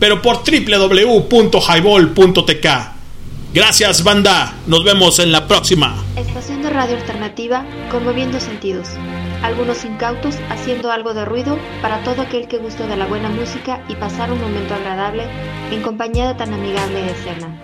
pero 0.00 0.20
por 0.20 0.38
www.highball.tk. 0.38 2.94
Gracias, 3.54 4.02
banda. 4.02 4.52
Nos 4.66 4.82
vemos 4.82 5.20
en 5.20 5.30
la 5.30 5.46
próxima. 5.46 6.04
Estación 6.16 6.60
de 6.62 6.70
radio 6.70 6.96
alternativa 6.96 7.64
conmoviendo 7.92 8.40
sentidos. 8.40 8.88
Algunos 9.44 9.84
incautos 9.84 10.34
haciendo 10.50 10.90
algo 10.90 11.14
de 11.14 11.24
ruido 11.24 11.56
para 11.80 12.02
todo 12.02 12.22
aquel 12.22 12.48
que 12.48 12.58
guste 12.58 12.88
de 12.88 12.96
la 12.96 13.06
buena 13.06 13.28
música 13.28 13.84
y 13.88 13.94
pasar 13.94 14.32
un 14.32 14.40
momento 14.40 14.74
agradable 14.74 15.28
en 15.70 15.82
compañía 15.82 16.26
de 16.26 16.34
tan 16.34 16.52
amigable 16.52 17.08
escena. 17.08 17.62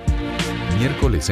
Miércoles 0.79 1.29